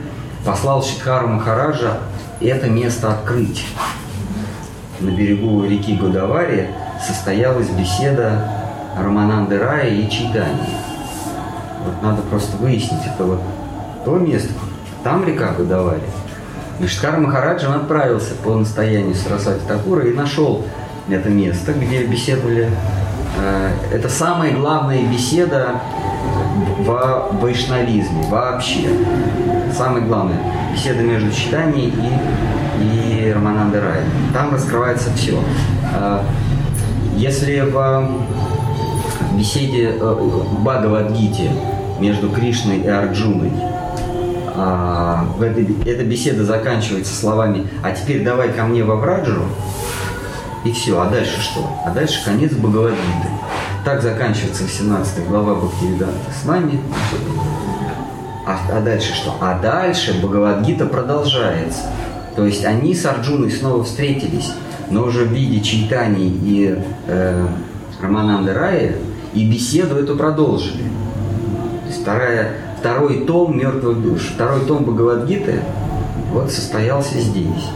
послал 0.45 0.83
Шидхару 0.83 1.29
Махараджа 1.29 1.99
это 2.41 2.69
место 2.69 3.13
открыть 3.13 3.65
на 5.01 5.11
берегу 5.11 5.65
реки 5.65 5.95
Годавари 5.95 6.69
состоялась 7.07 7.69
беседа 7.69 8.49
Романанды 8.97 9.59
Рая 9.59 9.91
и 9.91 10.09
Чайтани. 10.09 10.69
Вот 11.85 12.03
надо 12.03 12.23
просто 12.23 12.57
выяснить, 12.57 13.03
это 13.07 13.25
вот 13.25 13.41
то 14.05 14.17
место, 14.17 14.53
там 15.03 15.25
река 15.25 15.53
выдавали. 15.57 16.03
Вишкар 16.79 17.19
Махараджа 17.19 17.69
он 17.69 17.75
отправился 17.77 18.35
по 18.35 18.55
настоянию 18.55 19.15
Сарасвати 19.15 19.61
Такура 19.67 20.07
и 20.07 20.13
нашел 20.13 20.65
это 21.09 21.29
место, 21.29 21.73
где 21.73 22.05
беседовали. 22.05 22.71
Э, 23.39 23.71
это 23.93 24.09
самая 24.09 24.53
главная 24.53 25.07
беседа 25.07 25.81
в 26.79 27.29
вайшнавизме 27.41 28.25
вообще. 28.29 28.89
Самое 29.77 30.05
главное. 30.05 30.39
Беседа 30.73 31.03
между 31.03 31.31
читанием 31.33 31.93
и, 32.81 33.29
и 33.29 33.33
Рамананда 33.33 33.81
Рай. 33.81 34.01
Там 34.33 34.53
раскрывается 34.53 35.11
все. 35.15 35.39
Если 37.17 37.61
в 37.61 38.09
беседе 39.37 39.97
э, 39.99 40.15
Бхагавадгите 40.61 41.51
между 42.01 42.29
Кришной 42.31 42.79
и 42.79 42.89
Арджуной 42.89 43.53
а, 44.57 45.27
эта 45.85 46.05
беседа 46.05 46.45
заканчивается 46.45 47.15
словами 47.15 47.67
«А 47.83 47.91
теперь 47.93 48.25
давай 48.25 48.53
ко 48.53 48.65
мне 48.65 48.85
во 48.85 48.97
Враджу», 48.97 49.43
и 50.65 50.73
все, 50.73 51.01
а 51.01 51.07
дальше 51.07 51.41
что? 51.41 51.69
А 51.85 51.91
дальше 51.91 52.25
конец 52.25 52.53
Бхагавадгиты. 52.53 53.29
Так 53.85 54.01
заканчивается 54.01 54.63
18 54.63 55.29
глава 55.29 55.55
Бхактивиданта 55.57 56.31
с 56.41 56.47
вами. 56.47 56.81
А, 58.47 58.59
а 58.73 58.81
дальше 58.81 59.15
что? 59.15 59.35
А 59.41 59.59
дальше 59.59 60.15
Бхагавадгита 60.23 60.87
продолжается. 60.87 61.83
То 62.35 62.47
есть 62.47 62.65
они 62.65 62.95
с 62.95 63.05
Арджуной 63.05 63.51
снова 63.51 63.85
встретились, 63.85 64.53
но 64.91 65.05
уже 65.05 65.25
в 65.25 65.33
виде 65.33 65.61
Чайтани 65.61 66.27
и 66.27 66.79
э, 67.07 67.47
Рамананды 68.01 68.53
Рая, 68.53 68.97
и 69.33 69.49
беседу 69.51 69.97
эту 69.97 70.17
продолжили. 70.17 70.83
То 71.83 71.89
есть 71.89 72.03
вторая 72.03 72.55
второй 72.79 73.25
том 73.25 73.57
«Мертвых 73.57 74.03
душ», 74.03 74.33
второй 74.35 74.61
том 74.67 74.85
Бхагавадгиты 74.85 75.61
вот 76.33 76.51
состоялся 76.51 77.19
здесь. 77.19 77.71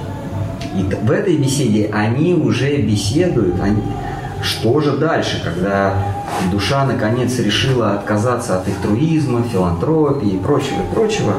И 0.76 0.82
в 0.82 1.10
этой 1.10 1.36
беседе 1.38 1.90
они 1.92 2.34
уже 2.34 2.76
беседуют, 2.76 3.58
они, 3.60 3.82
что 4.42 4.80
же 4.80 4.98
дальше, 4.98 5.40
когда 5.42 5.94
душа 6.52 6.84
наконец 6.84 7.38
решила 7.38 7.92
отказаться 7.92 8.58
от 8.58 8.68
ихтруизма, 8.68 9.44
филантропии 9.50 10.32
и 10.32 10.38
прочего, 10.38 10.82
прочего, 10.92 11.34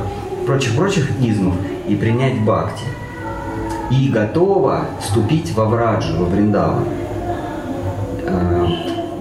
прочих-прочих 0.48 1.12
измов 1.22 1.54
и 1.88 1.96
принять 1.96 2.42
бхакти. 2.42 2.86
И 3.92 4.10
готова 4.10 4.86
вступить 5.02 5.54
во 5.56 5.66
Враджу, 5.66 6.18
во 6.18 6.26
Вриндаван. 6.26 6.84
Э, 8.24 8.68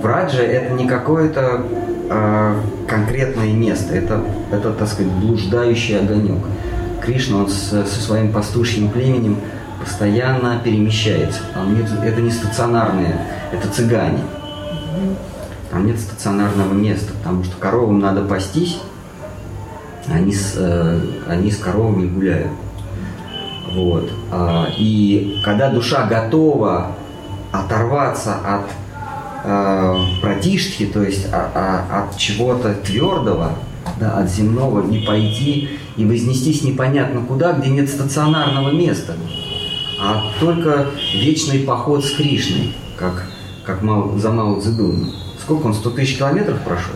Враджа– 0.03 0.43
это 0.43 0.75
не 0.75 0.87
какое-то 0.87 1.65
э, 2.11 2.55
конкретное 2.87 3.53
место, 3.53 3.95
это, 3.95 4.23
это, 4.53 4.73
так 4.73 4.89
сказать, 4.89 5.11
блуждающий 5.13 5.99
огонек. 5.99 6.45
Кришна, 7.03 7.39
он 7.39 7.49
со 7.49 7.85
своим 7.85 8.33
пастушьим 8.33 8.91
племенем 8.91 9.39
постоянно 9.81 10.61
перемещается. 10.63 11.41
Там 11.55 11.75
нет, 11.75 11.89
это 12.05 12.21
не 12.21 12.31
стационарные, 12.31 13.21
это 13.53 13.69
цыгане. 13.69 14.21
Там 15.71 15.87
нет 15.87 15.99
стационарного 15.99 16.73
места, 16.73 17.13
потому 17.23 17.45
что 17.45 17.57
коровам 17.59 18.01
надо 18.01 18.23
пастись, 18.23 18.79
они 20.11 20.33
с, 20.33 20.55
э, 20.57 21.01
они 21.29 21.51
с 21.51 21.59
коровами 21.59 22.07
гуляют. 22.07 22.51
Вот. 23.79 24.11
А, 24.33 24.67
и 24.77 25.41
когда 25.45 25.71
душа 25.71 26.07
готова 26.07 26.97
оторваться 27.53 28.35
от 28.35 28.65
э, 29.45 29.97
протишки, 30.21 30.87
то 30.87 31.03
есть 31.03 31.29
а, 31.33 31.85
от 32.11 32.17
чего-то 32.17 32.75
твердого, 32.75 33.53
да, 34.01 34.19
от 34.19 34.29
земного, 34.29 34.91
и 34.91 35.07
пойти 35.07 35.71
и 35.97 36.05
вознестись 36.05 36.63
непонятно 36.63 37.21
куда, 37.21 37.53
где 37.53 37.71
нет 37.71 37.89
стационарного 37.89 38.71
места, 38.71 39.15
а 40.01 40.25
только 40.41 40.87
вечный 41.15 41.61
поход 41.61 42.05
с 42.05 42.11
Кришной, 42.11 42.75
как, 42.97 43.27
как 43.65 43.83
Мау, 43.83 44.19
за 44.19 44.31
Мао 44.31 44.61
Цзэдуном. 44.61 45.13
Сколько 45.41 45.67
он, 45.67 45.75
100 45.75 45.91
тысяч 45.91 46.19
километров 46.19 46.59
прошел? 46.63 46.95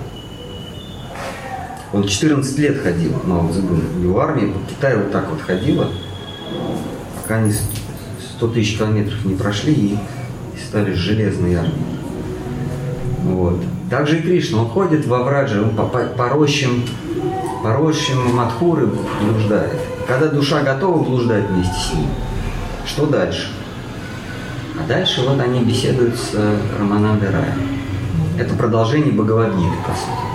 Он 1.93 2.07
14 2.07 2.59
лет 2.59 2.83
ходил, 2.83 3.13
Мао 3.25 3.49
Цзэдун. 3.53 4.03
Его 4.03 4.21
армия 4.21 4.53
по 4.53 4.59
Китаю 4.69 4.99
вот 4.99 5.13
так 5.13 5.31
вот 5.31 5.41
ходила, 5.41 5.89
пока 7.23 7.37
они 7.37 7.53
100 8.37 8.49
тысяч 8.49 8.79
километров 8.79 9.25
не 9.25 9.35
прошли 9.35 9.73
и, 9.75 9.99
стали 10.69 10.93
железной 10.95 11.55
армией. 11.55 11.99
Вот. 13.25 13.63
Также 13.91 14.19
и 14.19 14.23
Кришна, 14.23 14.63
он 14.63 14.69
ходит 14.69 15.07
во 15.07 15.23
Враджи, 15.23 15.63
он 15.63 15.71
по, 15.77 15.85
по, 15.85 16.01
по 16.01 16.29
рощам, 16.29 16.83
по 17.63 17.75
рощам 17.75 18.35
Мадхуры 18.35 18.87
блуждает. 18.87 19.79
Когда 20.09 20.29
душа 20.29 20.63
готова 20.63 21.03
блуждать 21.03 21.45
вместе 21.49 21.75
с 21.75 21.93
ним, 21.95 22.09
что 22.87 23.07
дальше? 23.07 23.53
А 24.83 24.89
дальше 24.89 25.23
вот 25.29 25.39
они 25.39 25.61
беседуют 25.61 26.17
с 26.17 26.31
э, 26.33 26.59
Раманандой 26.79 27.31
Рая. 27.31 27.55
Это 28.39 28.55
продолжение 28.55 29.13
Бхагавадгиты, 29.13 29.77
по 29.87 29.93
сути. 29.93 30.33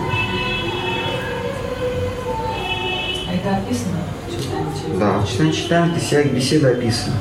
А 3.27 3.33
это 3.33 3.57
описано? 3.57 3.97
Да, 4.95 5.19
в 5.19 5.29
читании 5.29 5.51
читаем, 5.51 5.93
вся 5.99 6.21
их 6.21 6.33
беседа 6.33 6.69
описана. 6.69 7.15